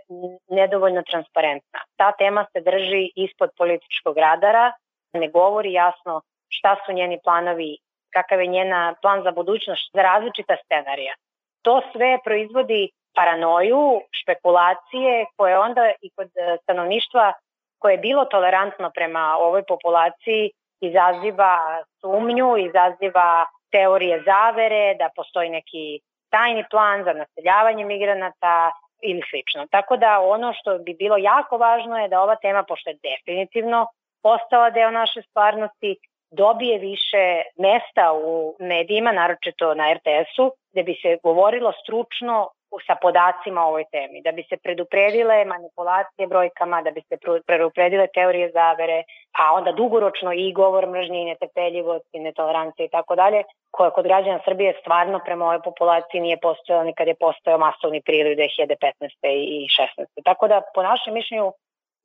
nedovoljno 0.49 1.01
transparentna. 1.01 1.79
Ta 1.95 2.11
tema 2.11 2.45
se 2.53 2.61
drži 2.61 3.11
ispod 3.15 3.49
političkog 3.57 4.17
radara, 4.17 4.73
ne 5.13 5.27
govori 5.27 5.73
jasno 5.73 6.21
šta 6.49 6.75
su 6.85 6.93
njeni 6.93 7.19
planovi 7.23 7.77
kakav 8.13 8.41
je 8.41 8.47
njena 8.47 8.95
plan 9.01 9.23
za 9.23 9.31
budućnost 9.31 9.91
za 9.93 10.01
različita 10.01 10.55
scenarija. 10.65 11.13
To 11.61 11.81
sve 11.91 12.17
proizvodi 12.23 12.89
paranoju, 13.15 14.01
špekulacije 14.11 15.25
koje 15.37 15.59
onda 15.59 15.91
i 16.01 16.09
kod 16.15 16.27
e, 16.27 16.57
stanovništva 16.63 17.33
koje 17.79 17.93
je 17.93 18.05
bilo 18.07 18.25
tolerantno 18.25 18.91
prema 18.93 19.37
ovoj 19.39 19.63
populaciji 19.63 20.51
izaziva 20.81 21.57
sumnju, 22.01 22.57
izaziva 22.57 23.45
teorije 23.71 24.23
zavere, 24.25 24.95
da 24.95 25.09
postoji 25.15 25.49
neki 25.49 25.99
tajni 26.29 26.63
plan 26.69 27.03
za 27.03 27.13
naseljavanje 27.13 27.85
migranata 27.85 28.71
ili 29.01 29.21
slično. 29.29 29.67
Tako 29.71 29.97
da 29.97 30.19
ono 30.19 30.53
što 30.53 30.77
bi 30.77 30.93
bilo 30.93 31.17
jako 31.17 31.57
važno 31.57 31.97
je 31.97 32.07
da 32.07 32.21
ova 32.21 32.35
tema, 32.35 32.63
pošto 32.63 32.89
je 32.89 32.97
definitivno 33.03 33.87
postala 34.23 34.69
deo 34.69 34.91
naše 34.91 35.21
stvarnosti, 35.21 35.97
dobije 36.31 36.79
više 36.79 37.41
mesta 37.57 38.13
u 38.13 38.55
medijima, 38.59 39.11
naročito 39.11 39.73
na 39.73 39.93
RTS-u, 39.93 40.51
gde 40.71 40.83
bi 40.83 40.93
se 41.01 41.17
govorilo 41.23 41.71
stručno 41.71 42.49
sa 42.87 42.95
podacima 43.01 43.61
o 43.61 43.67
ovoj 43.67 43.85
temi, 43.91 44.21
da 44.21 44.31
bi 44.31 44.43
se 44.49 44.57
predupredile 44.57 45.45
manipulacije 45.45 46.27
brojkama, 46.27 46.81
da 46.81 46.91
bi 46.91 47.01
se 47.01 47.17
predupredile 47.45 48.07
teorije 48.07 48.51
zavere, 48.51 49.03
a 49.39 49.53
onda 49.53 49.71
dugoročno 49.71 50.33
i 50.33 50.53
govor 50.53 50.89
mržnje 50.89 51.21
i 51.21 51.25
netrpeljivost 51.25 52.07
i 52.13 52.19
netolerancija 52.19 52.85
i 52.85 52.89
tako 52.97 53.15
dalje, 53.15 53.43
koja 53.71 53.89
kod 53.89 54.05
građana 54.05 54.39
Srbije 54.45 54.77
stvarno 54.81 55.19
prema 55.25 55.45
ovoj 55.45 55.61
populaciji 55.61 56.21
nije 56.21 56.37
postojala 56.37 56.83
ni 56.83 56.93
kad 56.93 57.07
je 57.07 57.21
postojao 57.25 57.59
masovni 57.59 58.01
priliv 58.01 58.37
2015. 58.37 58.77
i 59.23 59.67
16. 59.97 60.05
Tako 60.23 60.47
da, 60.47 60.61
po 60.75 60.83
našem 60.83 61.13
mišljenju, 61.13 61.51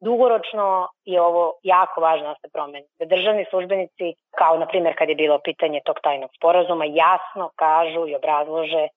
Dugoročno 0.01 0.89
je 1.05 1.21
ovo 1.21 1.53
jako 1.63 2.01
važno 2.01 2.29
da 2.29 2.35
se 2.35 2.49
promeni. 2.53 2.87
Da 2.99 3.05
državni 3.05 3.45
službenici, 3.51 4.15
kao 4.39 4.59
na 4.59 4.67
primjer 4.67 4.95
kad 4.99 5.09
je 5.09 5.15
bilo 5.15 5.39
pitanje 5.45 5.81
tog 5.85 5.97
tajnog 6.03 6.31
sporazuma, 6.37 6.85
jasno 6.85 7.51
kažu 7.57 8.09
i 8.09 8.15
obrazlože 8.15 8.89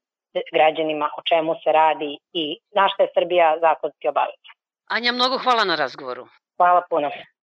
građanima 0.53 1.09
o 1.17 1.21
čemu 1.29 1.55
se 1.63 1.71
radi 1.71 2.17
i 2.33 2.59
na 2.75 2.89
šta 2.93 3.03
je 3.03 3.09
Srbija 3.13 3.57
zakonski 3.61 4.07
obavezna. 4.07 4.51
Anja, 4.87 5.11
mnogo 5.11 5.37
hvala 5.37 5.63
na 5.63 5.75
razgovoru. 5.75 6.27
Hvala 6.57 6.81
puno. 6.89 7.09